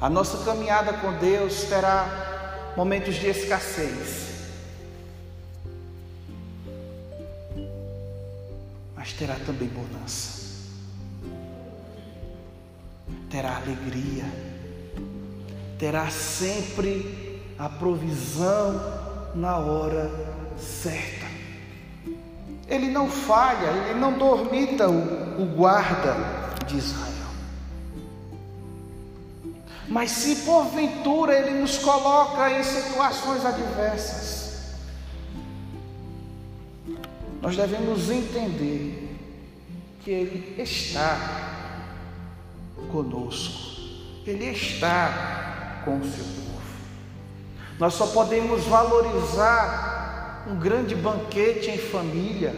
A 0.00 0.08
nossa 0.08 0.42
caminhada 0.44 0.94
com 0.94 1.12
Deus 1.18 1.64
terá 1.64 2.72
momentos 2.74 3.16
de 3.16 3.26
escassez, 3.26 4.30
mas 8.96 9.12
terá 9.12 9.34
também 9.44 9.68
bonança, 9.68 10.56
terá 13.28 13.56
alegria, 13.56 14.24
terá 15.78 16.10
sempre 16.10 17.42
a 17.58 17.68
provisão 17.68 18.80
na 19.34 19.58
hora 19.58 20.10
certa. 20.56 21.26
Ele 22.66 22.88
não 22.88 23.10
falha, 23.10 23.68
ele 23.90 24.00
não 24.00 24.16
dormita 24.16 24.88
o, 24.88 25.42
o 25.42 25.46
guarda 25.54 26.16
de 26.66 26.78
Israel. 26.78 27.09
Mas 29.90 30.12
se 30.12 30.36
porventura 30.44 31.36
ele 31.36 31.60
nos 31.60 31.78
coloca 31.78 32.48
em 32.48 32.62
situações 32.62 33.44
adversas, 33.44 34.40
nós 37.42 37.56
devemos 37.56 38.08
entender 38.08 39.18
que 40.04 40.10
Ele 40.12 40.62
está 40.62 41.88
conosco, 42.92 43.80
Ele 44.24 44.44
está 44.46 45.82
com 45.84 45.98
o 45.98 46.04
seu 46.04 46.24
povo. 46.24 46.50
Nós 47.76 47.94
só 47.94 48.06
podemos 48.06 48.64
valorizar 48.64 50.44
um 50.48 50.56
grande 50.56 50.94
banquete 50.94 51.68
em 51.68 51.78
família 51.78 52.54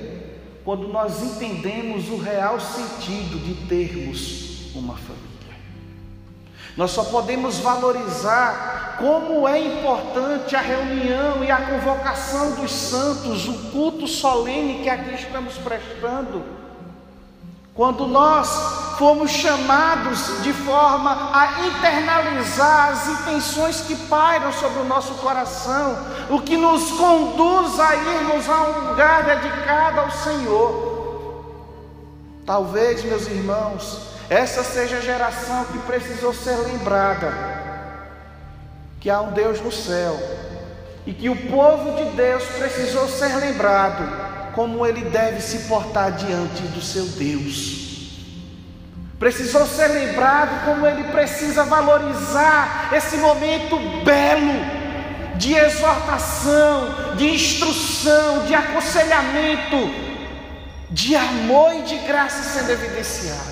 quando 0.65 0.87
nós 0.89 1.23
entendemos 1.23 2.11
o 2.11 2.17
real 2.19 2.61
sentido 2.61 3.39
de 3.39 3.67
termos 3.67 4.75
uma 4.75 4.97
família. 4.97 5.32
Nós 6.77 6.91
só 6.91 7.05
podemos 7.05 7.59
valorizar 7.59 8.97
como 8.99 9.47
é 9.49 9.59
importante 9.59 10.55
a 10.57 10.61
reunião 10.61 11.43
e 11.45 11.51
a 11.51 11.57
convocação 11.57 12.53
dos 12.53 12.71
santos, 12.71 13.49
o 13.49 13.71
culto 13.71 14.07
solene 14.07 14.83
que 14.83 14.89
aqui 14.89 15.15
estamos 15.15 15.55
prestando. 15.59 16.43
Quando 17.75 18.07
nós 18.07 18.49
fomos 18.99 19.31
chamados 19.31 20.43
de 20.43 20.53
forma 20.53 21.31
a 21.33 21.67
internalizar 21.67 22.91
as 22.91 23.09
intenções 23.09 23.81
que 23.81 23.97
pairam 23.97 24.53
sobre 24.53 24.81
o 24.81 24.85
nosso 24.85 25.15
coração, 25.15 25.97
o 26.29 26.41
que 26.41 26.57
nos 26.57 26.91
conduz 26.93 27.81
a 27.81 27.97
irmos 27.97 28.49
a 28.49 28.63
um 28.63 28.91
lugar 28.91 29.25
dedicado 29.25 30.01
ao 30.01 30.11
Senhor. 30.11 30.93
Talvez, 32.45 33.03
meus 33.05 33.27
irmãos, 33.27 34.12
essa 34.33 34.65
seja 34.65 34.97
a 34.97 35.01
geração 35.01 35.67
que 35.67 35.79
precisou 35.81 36.33
ser 36.33 36.57
lembrada 36.57 37.53
que 38.99 39.11
há 39.11 39.21
um 39.21 39.33
Deus 39.33 39.61
no 39.61 39.71
céu 39.71 40.19
e 41.05 41.13
que 41.13 41.29
o 41.29 41.37
povo 41.51 41.97
de 41.97 42.17
Deus 42.17 42.43
precisou 42.59 43.09
ser 43.09 43.37
lembrado 43.37 44.55
como 44.55 44.87
ele 44.87 45.03
deve 45.11 45.41
se 45.41 45.69
portar 45.69 46.13
diante 46.13 46.63
do 46.63 46.81
seu 46.81 47.05
Deus. 47.05 47.83
Precisou 49.19 49.67
ser 49.67 49.89
lembrado 49.89 50.65
como 50.65 50.87
ele 50.87 51.05
precisa 51.13 51.65
valorizar 51.65 52.89
esse 52.93 53.19
momento 53.19 53.77
belo 54.03 54.83
de 55.37 55.55
exortação, 55.55 57.17
de 57.17 57.35
instrução, 57.35 58.47
de 58.47 58.55
aconselhamento, 58.55 59.77
de 60.91 61.17
amor 61.17 61.75
e 61.75 61.83
de 61.83 61.99
graça 61.99 62.43
sendo 62.43 62.71
evidenciado. 62.71 63.52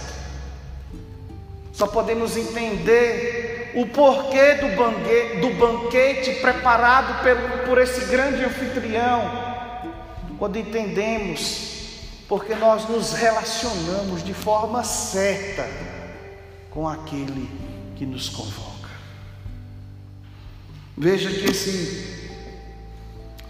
Só 1.80 1.86
podemos 1.86 2.36
entender 2.36 3.72
o 3.74 3.86
porquê 3.86 4.56
do 4.56 4.76
banquete, 4.76 5.40
do 5.40 5.48
banquete 5.54 6.32
preparado 6.42 7.22
por, 7.22 7.68
por 7.68 7.78
esse 7.78 8.04
grande 8.04 8.44
anfitrião 8.44 9.48
quando 10.38 10.58
entendemos, 10.58 12.02
porque 12.28 12.54
nós 12.54 12.86
nos 12.86 13.14
relacionamos 13.14 14.22
de 14.22 14.34
forma 14.34 14.84
certa 14.84 15.66
com 16.68 16.86
aquele 16.86 17.48
que 17.96 18.04
nos 18.04 18.28
convoca. 18.28 18.90
Veja 20.98 21.30
que 21.30 21.46
esse 21.46 22.30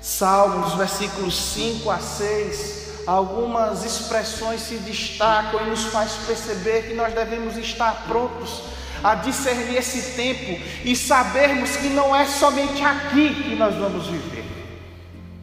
salmo, 0.00 0.60
nos 0.60 0.74
versículos 0.74 1.34
5 1.34 1.90
a 1.90 1.98
6, 1.98 2.79
algumas 3.06 3.84
expressões 3.84 4.60
se 4.60 4.76
destacam 4.76 5.60
e 5.66 5.70
nos 5.70 5.84
faz 5.84 6.12
perceber 6.26 6.88
que 6.88 6.94
nós 6.94 7.12
devemos 7.14 7.56
estar 7.56 8.04
prontos 8.06 8.62
a 9.02 9.14
discernir 9.14 9.78
esse 9.78 10.14
tempo 10.14 10.62
e 10.84 10.94
sabermos 10.94 11.76
que 11.76 11.88
não 11.88 12.14
é 12.14 12.26
somente 12.26 12.82
aqui 12.84 13.34
que 13.34 13.56
nós 13.56 13.74
vamos 13.74 14.06
viver. 14.06 14.44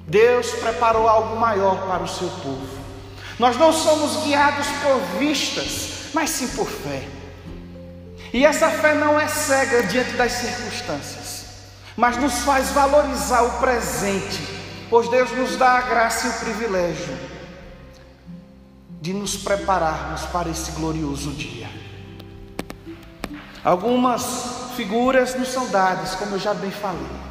Deus 0.05 0.51
preparou 0.51 1.07
algo 1.07 1.35
maior 1.35 1.87
para 1.87 2.03
o 2.03 2.07
seu 2.07 2.29
povo. 2.29 2.77
Nós 3.39 3.57
não 3.57 3.73
somos 3.73 4.23
guiados 4.23 4.67
por 4.83 5.19
vistas, 5.19 6.11
mas 6.13 6.29
sim 6.29 6.47
por 6.49 6.67
fé. 6.67 7.03
E 8.33 8.45
essa 8.45 8.69
fé 8.69 8.93
não 8.93 9.19
é 9.19 9.27
cega 9.27 9.83
diante 9.83 10.11
das 10.11 10.33
circunstâncias, 10.33 11.45
mas 11.95 12.17
nos 12.17 12.39
faz 12.39 12.69
valorizar 12.69 13.41
o 13.41 13.59
presente, 13.59 14.39
pois 14.89 15.09
Deus 15.09 15.31
nos 15.31 15.55
dá 15.55 15.71
a 15.77 15.81
graça 15.81 16.27
e 16.27 16.29
o 16.29 16.33
privilégio 16.33 17.36
de 19.01 19.13
nos 19.13 19.37
prepararmos 19.37 20.21
para 20.27 20.49
esse 20.49 20.71
glorioso 20.71 21.31
dia. 21.31 21.69
Algumas 23.63 24.73
figuras 24.75 25.35
nos 25.35 25.49
são 25.49 25.67
dadas, 25.69 26.15
como 26.15 26.35
eu 26.35 26.39
já 26.39 26.53
bem 26.53 26.71
falei. 26.71 27.27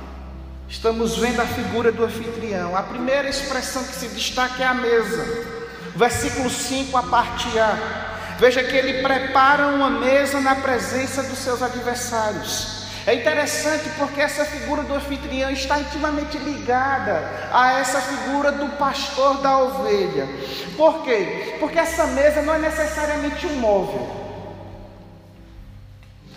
Estamos 0.68 1.16
vendo 1.16 1.40
a 1.40 1.46
figura 1.46 1.92
do 1.92 2.04
anfitrião. 2.04 2.76
A 2.76 2.82
primeira 2.82 3.28
expressão 3.28 3.84
que 3.84 3.94
se 3.94 4.08
destaca 4.08 4.62
é 4.62 4.66
a 4.66 4.74
mesa. 4.74 5.24
Versículo 5.94 6.50
5, 6.50 6.96
a 6.96 7.02
parte 7.04 7.58
A. 7.58 8.36
Veja 8.38 8.62
que 8.62 8.76
ele 8.76 9.02
prepara 9.02 9.68
uma 9.68 9.88
mesa 9.88 10.40
na 10.40 10.56
presença 10.56 11.22
dos 11.22 11.38
seus 11.38 11.62
adversários. 11.62 12.75
É 13.06 13.14
interessante 13.14 13.88
porque 13.96 14.20
essa 14.20 14.44
figura 14.44 14.82
do 14.82 14.94
anfitrião 14.94 15.50
está 15.50 15.78
intimamente 15.78 16.36
ligada 16.38 17.22
a 17.52 17.78
essa 17.78 18.00
figura 18.00 18.50
do 18.50 18.76
pastor 18.76 19.38
da 19.38 19.58
ovelha. 19.58 20.28
Por 20.76 21.04
quê? 21.04 21.56
Porque 21.60 21.78
essa 21.78 22.06
mesa 22.08 22.42
não 22.42 22.54
é 22.54 22.58
necessariamente 22.58 23.46
um 23.46 23.54
móvel 23.60 24.26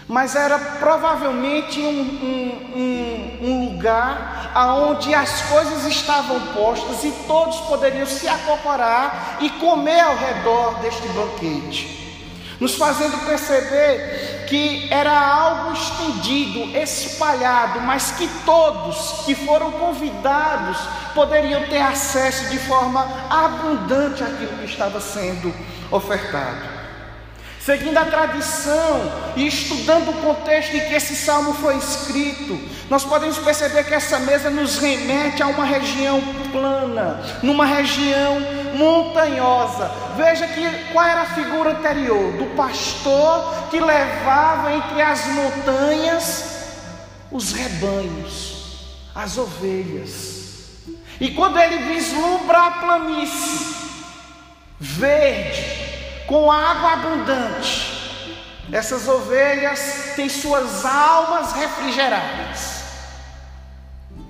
mas 0.10 0.36
era 0.36 0.58
provavelmente 0.58 1.80
um, 1.80 2.02
um, 2.02 2.72
um, 2.76 3.48
um 3.48 3.70
lugar 3.70 4.52
onde 4.90 5.14
as 5.14 5.44
coisas 5.44 5.86
estavam 5.86 6.40
postas 6.48 7.04
e 7.04 7.12
todos 7.28 7.60
poderiam 7.62 8.08
se 8.08 8.28
acocorar 8.28 9.38
e 9.40 9.52
comer 9.52 10.00
ao 10.00 10.16
redor 10.16 10.80
deste 10.80 11.08
banquete, 11.10 12.09
nos 12.60 12.76
fazendo 12.76 13.18
perceber 13.26 14.46
que 14.48 14.92
era 14.92 15.18
algo 15.18 15.74
estendido, 15.74 16.78
espalhado, 16.78 17.82
mas 17.82 18.12
que 18.12 18.28
todos 18.46 19.24
que 19.26 19.34
foram 19.34 19.72
convidados 19.72 20.78
poderiam 21.14 21.64
ter 21.68 21.82
acesso 21.82 22.50
de 22.50 22.58
forma 22.60 23.08
abundante 23.30 24.24
àquilo 24.24 24.58
que 24.58 24.66
estava 24.66 25.00
sendo 25.00 25.54
ofertado. 25.92 26.79
Seguindo 27.60 27.98
a 27.98 28.06
tradição 28.06 29.12
e 29.36 29.46
estudando 29.46 30.10
o 30.10 30.22
contexto 30.22 30.76
em 30.76 30.80
que 30.80 30.94
esse 30.94 31.16
salmo 31.16 31.54
foi 31.54 31.78
escrito, 31.78 32.60
nós 32.90 33.04
podemos 33.04 33.38
perceber 33.38 33.84
que 33.84 33.94
essa 33.94 34.18
mesa 34.20 34.50
nos 34.50 34.78
remete 34.78 35.44
a 35.44 35.48
uma 35.48 35.66
região 35.66 36.22
plana, 36.52 37.22
numa 37.44 37.66
região 37.66 38.40
montanhosa. 38.76 39.92
Veja 40.16 40.48
que 40.48 40.92
qual 40.94 41.06
era 41.06 41.22
a 41.22 41.26
figura 41.26 41.72
anterior 41.72 42.32
do 42.34 42.56
pastor 42.56 43.68
que 43.70 43.80
levava 43.80 44.74
entre 44.74 45.02
as 45.02 45.26
montanhas 45.28 46.60
os 47.32 47.52
rebanhos, 47.52 48.88
as 49.14 49.38
ovelhas. 49.38 50.40
E 51.20 51.32
quando 51.32 51.60
ele 51.60 51.94
vislumbra 51.94 52.58
a 52.58 52.72
planície 52.72 53.76
verde, 54.80 55.89
com 56.30 56.52
água 56.52 56.94
abundante. 56.94 57.98
Essas 58.72 59.08
ovelhas 59.08 60.14
têm 60.16 60.30
suas 60.30 60.86
almas 60.86 61.54
refrigeradas. 61.54 62.84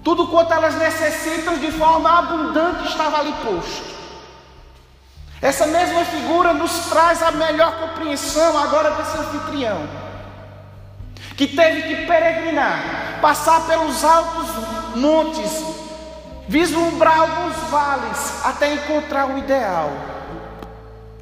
Tudo 0.01 0.27
quanto 0.27 0.53
elas 0.53 0.75
necessitam 0.75 1.57
de 1.57 1.69
forma 1.73 2.19
abundante 2.19 2.87
estava 2.87 3.19
ali 3.19 3.33
posto. 3.43 3.99
Essa 5.41 5.67
mesma 5.67 6.05
figura 6.05 6.53
nos 6.53 6.71
traz 6.85 7.21
a 7.21 7.31
melhor 7.31 7.77
compreensão 7.79 8.57
agora 8.57 8.91
desse 8.91 9.17
anfitrião, 9.17 9.87
que 11.35 11.47
teve 11.47 11.81
que 11.83 12.05
peregrinar, 12.05 13.19
passar 13.21 13.67
pelos 13.67 14.05
altos 14.05 14.47
montes, 14.95 15.51
vislumbrar 16.47 17.19
alguns 17.19 17.57
vales 17.69 18.45
até 18.45 18.73
encontrar 18.73 19.27
o 19.29 19.37
ideal 19.37 20.18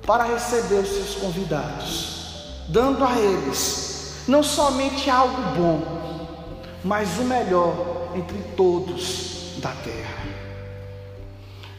para 0.08 0.24
receber 0.24 0.80
os 0.80 0.88
seus 0.88 1.15
convidados, 1.15 2.63
dando 2.70 3.04
a 3.04 3.20
eles 3.20 4.24
não 4.26 4.41
somente 4.41 5.10
algo 5.10 5.41
bom, 5.54 6.58
mas 6.82 7.17
o 7.17 7.24
melhor 7.24 8.13
entre 8.15 8.38
todos 8.56 9.58
da 9.58 9.72
terra. 9.84 10.24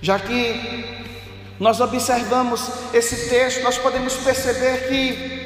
Já 0.02 0.18
que 0.18 1.08
nós 1.58 1.80
observamos 1.80 2.68
esse 2.92 3.30
texto, 3.30 3.62
nós 3.62 3.78
podemos 3.78 4.14
perceber 4.16 4.88
que 4.88 5.38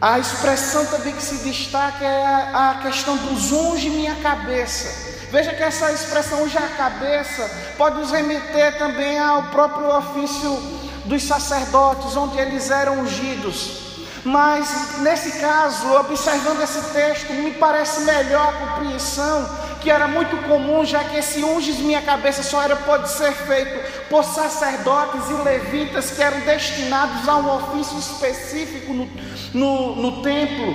a 0.00 0.18
expressão 0.18 0.86
também 0.86 1.14
que 1.14 1.22
se 1.22 1.44
destaca 1.44 2.04
é 2.04 2.24
a, 2.54 2.80
questão 2.82 3.18
dos 3.18 3.52
unge 3.52 3.90
minha 3.90 4.16
cabeça. 4.16 5.12
Veja 5.30 5.52
que 5.52 5.62
essa 5.62 5.92
expressão 5.92 6.42
unge 6.42 6.56
a 6.56 6.68
cabeça 6.68 7.48
pode 7.76 7.98
nos 7.98 8.10
remeter 8.10 8.78
também 8.78 9.18
ao 9.18 9.44
próprio 9.44 9.94
ofício 9.96 10.81
dos 11.04 11.22
sacerdotes, 11.22 12.16
onde 12.16 12.38
eles 12.38 12.70
eram 12.70 13.00
ungidos. 13.00 13.82
Mas 14.24 15.00
nesse 15.00 15.40
caso, 15.40 15.92
observando 15.94 16.62
esse 16.62 16.80
texto, 16.92 17.32
me 17.32 17.52
parece 17.52 18.02
melhor 18.02 18.48
a 18.48 18.52
compreensão 18.52 19.62
que 19.80 19.90
era 19.90 20.06
muito 20.06 20.36
comum, 20.48 20.84
já 20.84 21.02
que 21.02 21.16
esse 21.16 21.42
unges 21.42 21.78
minha 21.78 22.00
cabeça 22.00 22.42
só 22.44 22.62
era 22.62 22.76
pode 22.76 23.10
ser 23.10 23.32
feito 23.32 24.08
por 24.08 24.22
sacerdotes 24.22 25.28
e 25.28 25.32
levitas 25.42 26.12
que 26.12 26.22
eram 26.22 26.38
destinados 26.40 27.28
a 27.28 27.36
um 27.36 27.56
ofício 27.56 27.98
específico 27.98 28.92
no, 28.92 29.10
no, 29.52 29.96
no 29.96 30.22
templo. 30.22 30.72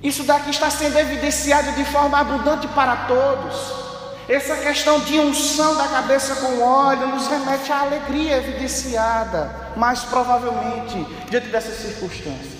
Isso 0.00 0.22
daqui 0.22 0.50
está 0.50 0.70
sendo 0.70 0.96
evidenciado 0.96 1.72
de 1.72 1.84
forma 1.86 2.16
abundante 2.20 2.68
para 2.68 2.94
todos. 3.08 3.87
Essa 4.28 4.56
questão 4.56 5.00
de 5.00 5.18
unção 5.18 5.74
da 5.74 5.88
cabeça 5.88 6.36
com 6.36 6.60
óleo 6.60 7.06
nos 7.06 7.26
remete 7.28 7.72
à 7.72 7.80
alegria 7.80 8.36
evidenciada, 8.36 9.72
mais 9.74 10.00
provavelmente, 10.00 11.02
diante 11.30 11.46
dessas 11.46 11.78
circunstâncias. 11.78 12.58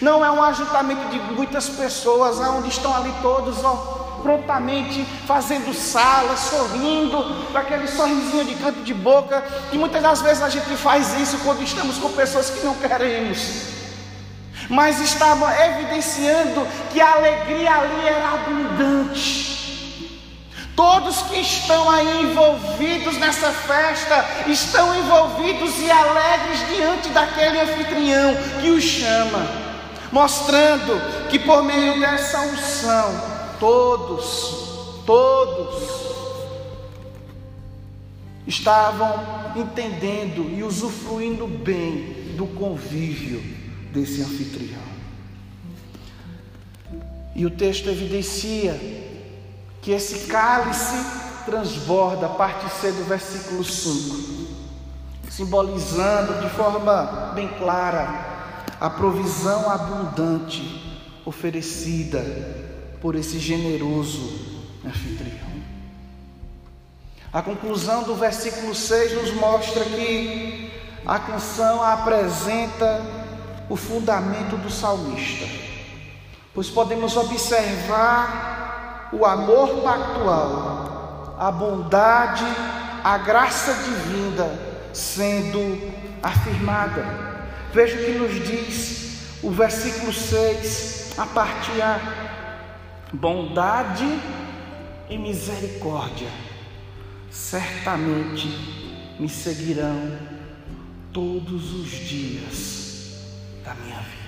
Não 0.00 0.24
é 0.24 0.30
um 0.32 0.42
ajuntamento 0.42 1.08
de 1.10 1.20
muitas 1.32 1.68
pessoas, 1.68 2.40
onde 2.40 2.68
estão 2.68 2.92
ali 2.92 3.14
todos, 3.22 3.62
ó, 3.62 4.18
prontamente 4.24 5.04
fazendo 5.24 5.72
sala, 5.72 6.36
sorrindo, 6.36 7.46
com 7.52 7.58
aquele 7.58 7.86
sorrisinho 7.86 8.44
de 8.44 8.56
canto 8.56 8.82
de 8.82 8.92
boca, 8.92 9.40
que 9.70 9.78
muitas 9.78 10.02
das 10.02 10.20
vezes 10.20 10.42
a 10.42 10.48
gente 10.48 10.76
faz 10.76 11.14
isso 11.20 11.38
quando 11.44 11.62
estamos 11.62 11.96
com 11.96 12.10
pessoas 12.10 12.50
que 12.50 12.66
não 12.66 12.74
queremos. 12.74 13.38
Mas 14.68 15.00
estava 15.00 15.54
evidenciando 15.64 16.66
que 16.92 17.00
a 17.00 17.12
alegria 17.12 17.72
ali 17.72 18.08
era 18.08 18.32
abundante. 18.32 19.53
Todos 20.76 21.22
que 21.22 21.40
estão 21.40 21.88
aí 21.88 22.22
envolvidos 22.22 23.16
nessa 23.18 23.52
festa 23.52 24.24
estão 24.48 24.94
envolvidos 24.98 25.78
e 25.78 25.88
alegres 25.88 26.68
diante 26.68 27.08
daquele 27.10 27.60
anfitrião 27.60 28.34
que 28.60 28.70
os 28.70 28.82
chama, 28.82 29.46
mostrando 30.10 31.00
que 31.30 31.38
por 31.38 31.62
meio 31.62 32.00
dessa 32.00 32.40
unção, 32.40 33.34
todos, 33.60 35.04
todos 35.06 36.04
estavam 38.44 39.52
entendendo 39.54 40.50
e 40.50 40.64
usufruindo 40.64 41.46
bem 41.46 42.34
do 42.36 42.48
convívio 42.48 43.40
desse 43.92 44.22
anfitrião. 44.22 44.82
E 47.36 47.46
o 47.46 47.50
texto 47.50 47.88
evidencia 47.88 49.03
que 49.84 49.92
esse 49.92 50.20
cálice 50.28 50.96
transborda, 51.44 52.24
a 52.24 52.30
parte 52.30 52.66
C 52.80 52.90
do 52.90 53.04
versículo 53.04 53.62
5, 53.62 54.46
simbolizando 55.28 56.40
de 56.40 56.48
forma 56.54 57.32
bem 57.34 57.48
clara 57.48 58.64
a 58.80 58.88
provisão 58.88 59.70
abundante 59.70 61.06
oferecida 61.26 62.24
por 62.98 63.14
esse 63.14 63.38
generoso 63.38 64.64
anfitrião. 64.86 65.52
A 67.30 67.42
conclusão 67.42 68.04
do 68.04 68.14
versículo 68.14 68.74
6 68.74 69.12
nos 69.20 69.34
mostra 69.34 69.84
que 69.84 70.72
a 71.04 71.18
canção 71.18 71.82
apresenta 71.82 73.02
o 73.68 73.76
fundamento 73.76 74.56
do 74.56 74.70
salmista, 74.70 75.44
pois 76.54 76.70
podemos 76.70 77.18
observar 77.18 78.63
o 79.18 79.24
amor 79.24 79.82
pactual, 79.82 81.36
a 81.38 81.50
bondade, 81.50 82.44
a 83.02 83.18
graça 83.18 83.74
divina 83.74 84.50
sendo 84.92 85.92
afirmada. 86.22 87.04
Veja 87.72 87.96
o 87.96 88.04
que 88.04 88.12
nos 88.12 88.34
diz 88.46 89.40
o 89.42 89.50
versículo 89.50 90.12
6, 90.12 91.14
a 91.18 91.26
parte 91.26 91.82
A: 91.82 92.00
bondade 93.12 94.20
e 95.08 95.18
misericórdia 95.18 96.28
certamente 97.30 98.48
me 99.18 99.28
seguirão 99.28 100.18
todos 101.12 101.74
os 101.74 101.90
dias 101.90 103.18
da 103.64 103.74
minha 103.74 104.00
vida. 104.00 104.23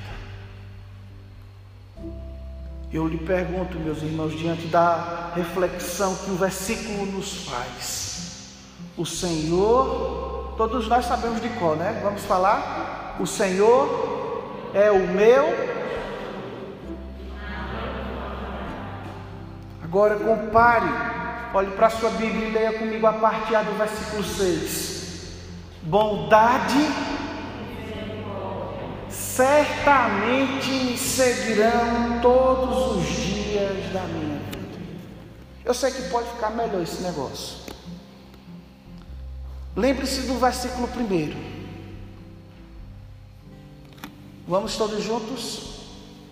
Eu 2.97 3.07
lhe 3.07 3.18
pergunto, 3.18 3.78
meus 3.78 4.03
irmãos, 4.03 4.32
diante 4.32 4.68
da 4.68 5.30
reflexão 5.34 6.16
que 6.16 6.30
o 6.30 6.34
versículo 6.34 7.05
nos 7.05 7.44
faz, 7.44 8.55
o 8.97 9.05
Senhor, 9.05 10.55
todos 10.57 10.88
nós 10.88 11.05
sabemos 11.05 11.42
de 11.42 11.51
qual, 11.51 11.76
né? 11.76 12.01
Vamos 12.03 12.22
falar? 12.22 13.18
O 13.20 13.26
Senhor 13.26 14.70
é 14.72 14.90
o 14.90 15.09
meu. 15.09 15.44
Agora 19.84 20.16
compare, 20.16 20.88
olhe 21.53 21.72
para 21.72 21.88
a 21.88 21.90
sua 21.90 22.09
Bíblia 22.09 22.49
e 22.49 22.51
leia 22.51 22.78
comigo 22.78 23.07
a 23.07 23.12
parte 23.12 23.55
A 23.55 23.61
do 23.61 23.72
versículo 23.72 24.24
6. 24.24 25.36
Bondade 25.82 26.80
certamente 29.37 30.70
me 30.70 30.97
seguirão 30.97 32.20
todos 32.22 32.97
os 32.97 33.07
dias 33.07 33.93
da 33.93 34.01
minha 34.05 34.39
vida. 34.51 34.78
Eu 35.62 35.74
sei 35.74 35.91
que 35.91 36.09
pode 36.09 36.26
ficar 36.30 36.51
melhor 36.51 36.82
esse 36.82 37.03
negócio. 37.03 37.59
Lembre-se 39.76 40.22
do 40.22 40.39
versículo 40.39 40.89
primeiro. 40.89 41.37
Vamos 44.49 44.74
todos 44.76 45.05
juntos? 45.05 45.80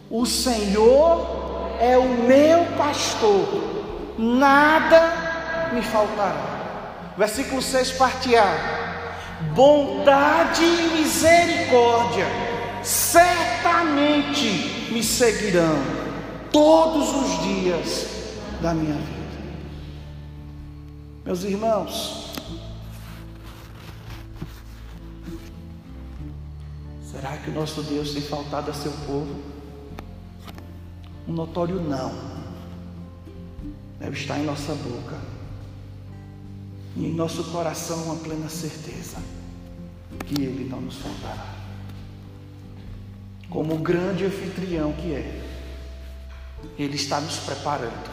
O 0.09 0.24
Senhor 0.24 1.76
é 1.80 1.98
o 1.98 2.09
meu 2.09 2.64
pastor, 2.78 4.14
nada 4.16 5.70
me 5.74 5.82
faltará. 5.82 7.12
Versículo 7.18 7.61
6, 7.61 7.92
parte 7.92 8.34
A: 8.34 9.42
bondade 9.55 10.64
e 10.64 11.00
misericórdia 11.00 12.43
certamente 12.85 14.47
me 14.93 15.03
seguirão 15.03 15.76
todos 16.53 17.09
os 17.14 17.43
dias 17.43 18.07
da 18.61 18.74
minha 18.74 18.95
vida. 18.95 19.14
Meus 21.24 21.43
irmãos, 21.45 22.35
será 27.11 27.39
que 27.39 27.51
o 27.51 27.55
nosso 27.55 27.82
Deus 27.82 28.12
tem 28.12 28.20
faltado 28.22 28.70
a 28.70 28.74
seu 28.74 28.93
povo? 29.07 29.43
Um 31.26 31.32
notório 31.32 31.80
não 31.80 32.12
deve 33.99 34.18
estar 34.18 34.39
em 34.39 34.45
nossa 34.45 34.74
boca 34.74 35.18
e 36.95 37.07
em 37.07 37.14
nosso 37.14 37.45
coração 37.45 38.03
uma 38.05 38.16
plena 38.16 38.51
certeza 38.51 39.16
que 40.26 40.43
Ele 40.43 40.68
não 40.68 40.82
nos 40.82 40.97
faltará 40.97 41.53
como 43.55 43.74
o 43.74 43.78
grande 43.78 44.24
anfitrião 44.24 44.92
que 44.94 45.14
é, 45.14 45.40
Ele 46.76 46.96
está 46.96 47.20
nos 47.20 47.36
preparando 47.36 48.11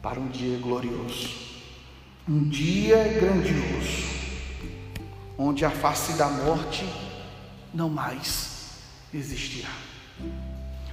para 0.00 0.20
um 0.20 0.28
dia 0.28 0.56
glorioso, 0.58 1.30
um 2.28 2.48
dia 2.48 3.02
grandioso, 3.20 4.04
onde 5.36 5.64
a 5.64 5.70
face 5.70 6.12
da 6.12 6.28
morte 6.28 6.88
não 7.74 7.90
mais 7.90 8.76
existirá, 9.12 9.72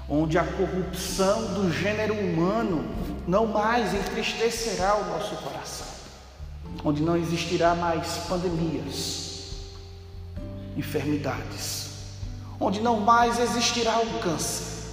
onde 0.09 0.39
a 0.39 0.43
corrupção 0.43 1.53
do 1.53 1.71
gênero 1.71 2.15
humano 2.15 2.83
não 3.27 3.45
mais 3.45 3.93
entristecerá 3.93 4.95
o 4.95 5.05
nosso 5.05 5.35
coração, 5.35 5.87
onde 6.83 7.03
não 7.03 7.15
existirá 7.15 7.75
mais 7.75 8.17
pandemias, 8.27 9.67
enfermidades 10.75 11.80
onde 12.61 12.79
não 12.79 12.99
mais 12.99 13.39
existirá 13.39 13.99
o 13.99 14.19
câncer, 14.19 14.85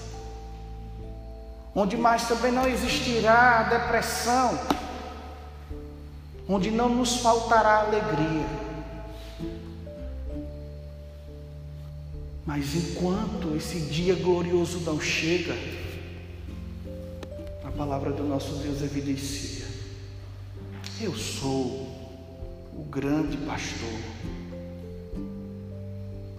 onde 1.75 1.99
mais 1.99 2.27
também 2.27 2.51
não 2.51 2.66
existirá 2.66 3.61
a 3.61 3.62
depressão, 3.64 4.59
onde 6.49 6.71
não 6.71 6.89
nos 6.89 7.19
faltará 7.19 7.81
alegria. 7.81 8.47
Mas 12.47 12.75
enquanto 12.75 13.55
esse 13.55 13.81
dia 13.81 14.14
glorioso 14.14 14.81
não 14.81 14.99
chega, 14.99 15.55
a 17.62 17.71
palavra 17.71 18.11
do 18.12 18.25
nosso 18.25 18.55
Deus 18.55 18.81
evidencia: 18.81 19.66
Eu 20.99 21.14
sou 21.14 21.87
o 22.73 22.87
grande 22.91 23.37
pastor, 23.37 24.01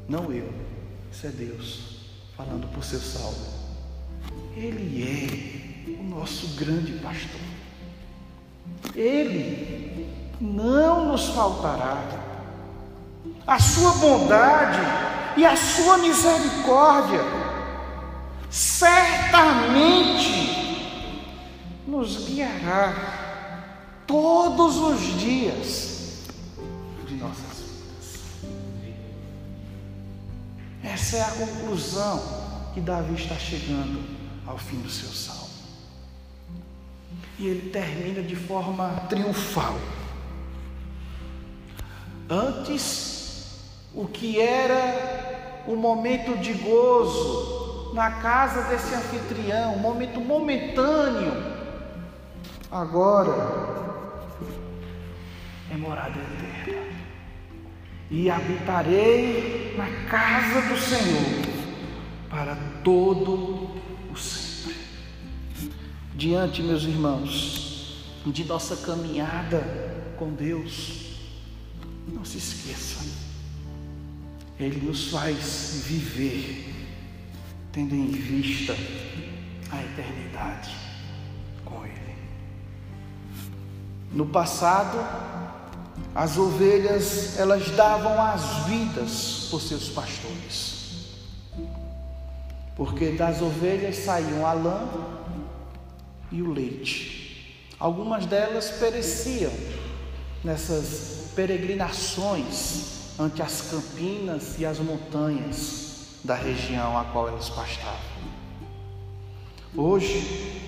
não 0.08 0.32
eu 0.32 0.69
isso 1.12 1.28
é 1.28 1.30
Deus 1.30 2.00
falando 2.36 2.68
por 2.74 2.84
seu 2.84 3.00
salmo. 3.00 3.60
Ele 4.56 5.04
é 5.04 5.90
o 6.00 6.04
nosso 6.04 6.56
grande 6.56 6.94
pastor. 6.94 7.42
Ele 8.96 10.08
não 10.40 11.08
nos 11.08 11.30
faltará. 11.30 11.98
A 13.46 13.60
sua 13.60 13.94
bondade 13.94 14.80
e 15.38 15.46
a 15.46 15.56
sua 15.56 15.98
misericórdia 15.98 17.22
certamente 18.50 19.50
nos 21.88 22.26
guiará 22.26 24.04
todos 24.06 24.78
os 24.78 25.20
dias 25.20 26.26
de 27.08 27.16
nossa 27.16 27.49
Essa 31.00 31.16
é 31.16 31.22
a 31.22 31.32
conclusão 31.32 32.22
que 32.74 32.82
Davi 32.82 33.14
está 33.14 33.36
chegando 33.36 34.04
ao 34.46 34.58
fim 34.58 34.82
do 34.82 34.90
seu 34.90 35.08
salmo. 35.08 35.48
E 37.40 37.48
ele 37.48 37.70
termina 37.70 38.22
de 38.22 38.36
forma 38.36 38.90
triunfal. 39.08 39.78
Antes, 42.30 43.62
o 43.94 44.08
que 44.08 44.42
era 44.42 45.64
um 45.70 45.78
momento 45.78 46.38
de 46.38 46.52
gozo 46.54 47.94
na 47.94 48.12
casa 48.20 48.64
desse 48.64 48.94
anfitrião, 48.94 49.76
um 49.76 49.80
momento 49.80 50.20
momentâneo. 50.20 51.32
Agora 52.70 53.32
é 55.72 55.78
morada 55.78 56.20
eterna. 56.20 56.99
E 58.12 58.30
habitarei 58.30 59.76
na 59.78 59.88
casa 60.10 60.62
do 60.68 60.78
Senhor 60.78 61.50
para 62.30 62.56
todo 62.84 63.70
o 64.12 64.18
sempre. 64.18 64.76
Diante, 66.16 66.62
meus 66.62 66.84
irmãos, 66.84 68.04
de 68.26 68.44
nossa 68.46 68.76
caminhada 68.78 69.64
com 70.18 70.34
Deus, 70.34 71.18
não 72.08 72.26
se 72.26 72.38
esqueça, 72.38 73.06
Ele 74.60 74.86
nos 74.86 75.10
faz 75.10 75.84
viver, 75.88 76.74
tendo 77.72 77.96
em 77.96 78.12
vista 78.12 78.76
a 79.72 79.82
eternidade 79.84 80.76
com 81.64 81.86
Ele. 81.86 82.16
No 84.12 84.26
passado, 84.26 84.98
as 86.14 86.38
ovelhas 86.38 87.38
elas 87.38 87.70
davam 87.72 88.22
as 88.22 88.66
vidas 88.66 89.48
por 89.50 89.62
seus 89.62 89.90
pastores. 89.90 90.80
Porque 92.76 93.12
das 93.12 93.42
ovelhas 93.42 93.98
saíam 93.98 94.46
a 94.46 94.54
lã 94.54 94.88
e 96.32 96.42
o 96.42 96.52
leite. 96.52 97.68
Algumas 97.80 98.26
delas 98.26 98.70
pereciam 98.72 99.52
nessas 100.44 101.32
peregrinações 101.36 103.18
ante 103.20 103.42
as 103.42 103.62
campinas 103.70 104.58
e 104.60 104.66
as 104.66 104.80
montanhas 104.80 106.20
da 106.24 106.36
região 106.36 106.98
a 106.98 107.06
qual 107.06 107.28
elas 107.28 107.50
pastavam. 107.50 108.00
Hoje, 109.76 110.62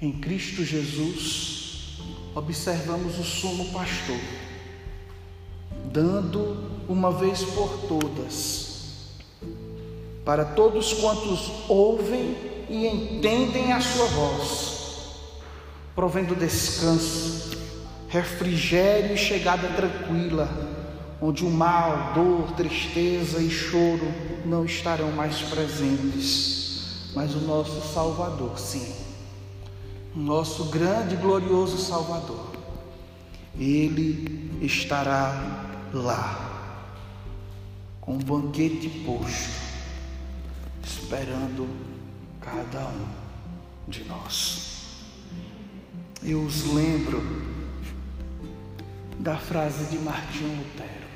em 0.00 0.12
Cristo 0.12 0.64
Jesus, 0.64 1.69
observamos 2.34 3.18
o 3.18 3.24
sumo 3.24 3.72
pastor, 3.72 4.20
dando 5.92 6.56
uma 6.88 7.10
vez 7.10 7.42
por 7.42 7.68
todas, 7.88 9.06
para 10.24 10.44
todos 10.44 10.92
quantos 10.94 11.50
ouvem 11.68 12.36
e 12.68 12.86
entendem 12.86 13.72
a 13.72 13.80
sua 13.80 14.06
voz, 14.06 15.10
provendo 15.94 16.36
descanso, 16.36 17.58
refrigério 18.08 19.14
e 19.14 19.18
chegada 19.18 19.68
tranquila, 19.68 20.48
onde 21.20 21.44
o 21.44 21.50
mal, 21.50 22.12
dor, 22.14 22.52
tristeza 22.52 23.42
e 23.42 23.50
choro 23.50 24.12
não 24.44 24.64
estarão 24.64 25.10
mais 25.10 25.40
presentes, 25.40 27.10
mas 27.14 27.34
o 27.34 27.40
nosso 27.40 27.80
Salvador, 27.92 28.58
sim 28.58 28.99
nosso 30.14 30.64
grande 30.66 31.14
e 31.14 31.18
glorioso 31.18 31.78
Salvador, 31.78 32.52
Ele 33.58 34.58
estará 34.60 35.64
lá, 35.92 36.86
com 38.00 38.14
um 38.14 38.18
banquete 38.18 38.88
posto, 39.04 39.50
esperando 40.82 41.68
cada 42.40 42.88
um 42.88 43.08
de 43.88 44.04
nós. 44.04 44.70
Eu 46.22 46.42
os 46.42 46.64
lembro 46.72 47.22
da 49.18 49.36
frase 49.36 49.84
de 49.90 49.98
Martinho 50.02 50.56
Lutero. 50.56 51.10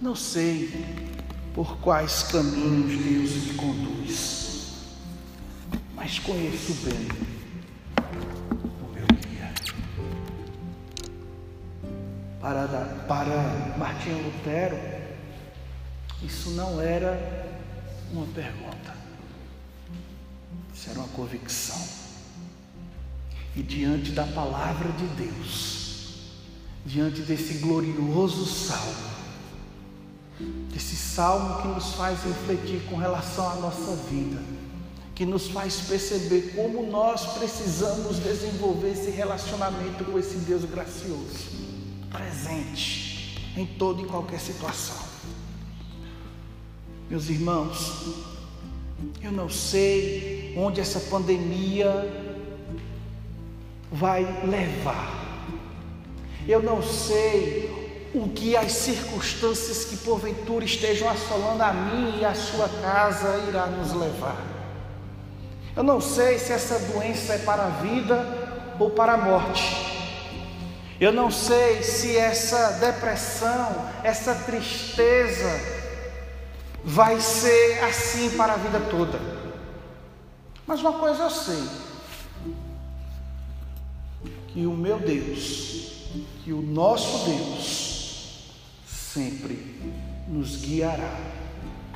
Não 0.00 0.14
sei 0.14 0.70
por 1.54 1.78
quais 1.78 2.24
caminhos 2.24 3.02
Deus 3.02 3.30
me 3.46 3.54
conduz 3.54 4.43
mas 5.94 6.18
conheço 6.18 6.74
bem 6.84 7.08
o 8.82 8.92
meu 8.92 9.06
guia. 9.06 9.52
Para, 12.40 12.66
para 13.06 13.76
Martinho 13.78 14.24
Lutero, 14.24 14.78
isso 16.22 16.50
não 16.50 16.80
era 16.80 17.62
uma 18.12 18.26
pergunta, 18.26 18.94
isso 20.74 20.90
era 20.90 20.98
uma 20.98 21.08
convicção. 21.08 22.04
E 23.56 23.62
diante 23.62 24.10
da 24.10 24.24
palavra 24.24 24.90
de 24.92 25.06
Deus, 25.22 26.32
diante 26.84 27.20
desse 27.22 27.58
glorioso 27.58 28.46
salmo, 28.46 29.14
desse 30.72 30.96
salmo 30.96 31.62
que 31.62 31.68
nos 31.68 31.94
faz 31.94 32.22
refletir 32.24 32.82
com 32.90 32.96
relação 32.96 33.48
à 33.48 33.54
nossa 33.56 33.94
vida, 34.08 34.42
que 35.14 35.24
nos 35.24 35.48
faz 35.48 35.76
perceber 35.82 36.52
como 36.56 36.90
nós 36.90 37.24
precisamos 37.38 38.18
desenvolver 38.18 38.90
esse 38.90 39.10
relacionamento 39.10 40.04
com 40.04 40.18
esse 40.18 40.38
Deus 40.38 40.64
gracioso, 40.64 41.50
presente 42.10 43.40
em 43.56 43.64
toda 43.64 44.02
e 44.02 44.06
qualquer 44.06 44.40
situação. 44.40 44.96
Meus 47.08 47.28
irmãos, 47.28 48.24
eu 49.22 49.30
não 49.30 49.48
sei 49.48 50.52
onde 50.56 50.80
essa 50.80 50.98
pandemia 50.98 51.88
vai 53.92 54.22
levar. 54.44 55.22
Eu 56.48 56.60
não 56.62 56.82
sei 56.82 58.10
o 58.12 58.28
que 58.28 58.56
as 58.56 58.72
circunstâncias 58.72 59.84
que 59.84 59.96
porventura 59.98 60.64
estejam 60.64 61.08
assolando 61.08 61.62
a 61.62 61.72
mim 61.72 62.18
e 62.20 62.24
a 62.24 62.34
sua 62.34 62.68
casa 62.68 63.44
irá 63.48 63.66
nos 63.66 63.92
levar. 63.92 64.53
Eu 65.76 65.82
não 65.82 66.00
sei 66.00 66.38
se 66.38 66.52
essa 66.52 66.78
doença 66.78 67.34
é 67.34 67.38
para 67.38 67.66
a 67.66 67.70
vida 67.70 68.76
ou 68.78 68.90
para 68.90 69.14
a 69.14 69.16
morte. 69.16 69.94
Eu 71.00 71.12
não 71.12 71.30
sei 71.30 71.82
se 71.82 72.16
essa 72.16 72.78
depressão, 72.78 73.90
essa 74.04 74.34
tristeza 74.34 75.50
vai 76.84 77.20
ser 77.20 77.82
assim 77.84 78.30
para 78.36 78.52
a 78.52 78.56
vida 78.56 78.80
toda. 78.90 79.18
Mas 80.66 80.80
uma 80.80 80.92
coisa 80.92 81.24
eu 81.24 81.30
sei: 81.30 81.62
que 84.48 84.64
o 84.66 84.72
meu 84.72 84.98
Deus, 85.00 86.08
que 86.44 86.52
o 86.52 86.62
nosso 86.62 87.24
Deus, 87.24 88.54
sempre 88.86 89.92
nos 90.28 90.56
guiará 90.56 91.18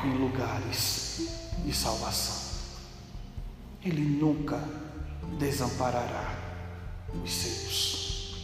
em 0.04 0.18
lugares 0.18 1.28
de 1.64 1.72
salvação. 1.72 2.37
Ele 3.84 4.00
nunca 4.00 4.62
desamparará 5.38 6.34
os 7.22 7.32
seus. 7.32 8.36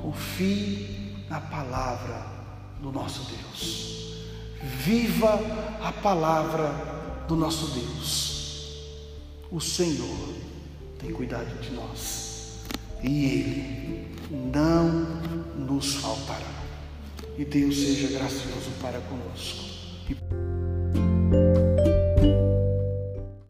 Confie 0.00 1.24
na 1.28 1.40
palavra 1.40 2.26
do 2.80 2.90
nosso 2.92 3.30
Deus. 3.30 4.24
Viva 4.62 5.40
a 5.82 5.92
palavra 5.92 7.24
do 7.28 7.36
nosso 7.36 7.68
Deus. 7.68 8.34
O 9.50 9.60
Senhor 9.60 10.34
tem 10.98 11.12
cuidado 11.12 11.60
de 11.60 11.70
nós 11.70 12.60
e 13.02 13.24
Ele 13.26 14.16
não 14.30 14.90
nos 15.56 15.96
faltará. 15.96 16.54
E 17.36 17.44
Deus 17.44 17.76
seja 17.76 18.08
gracioso 18.18 18.70
para 18.80 19.00
conosco. 19.00 19.64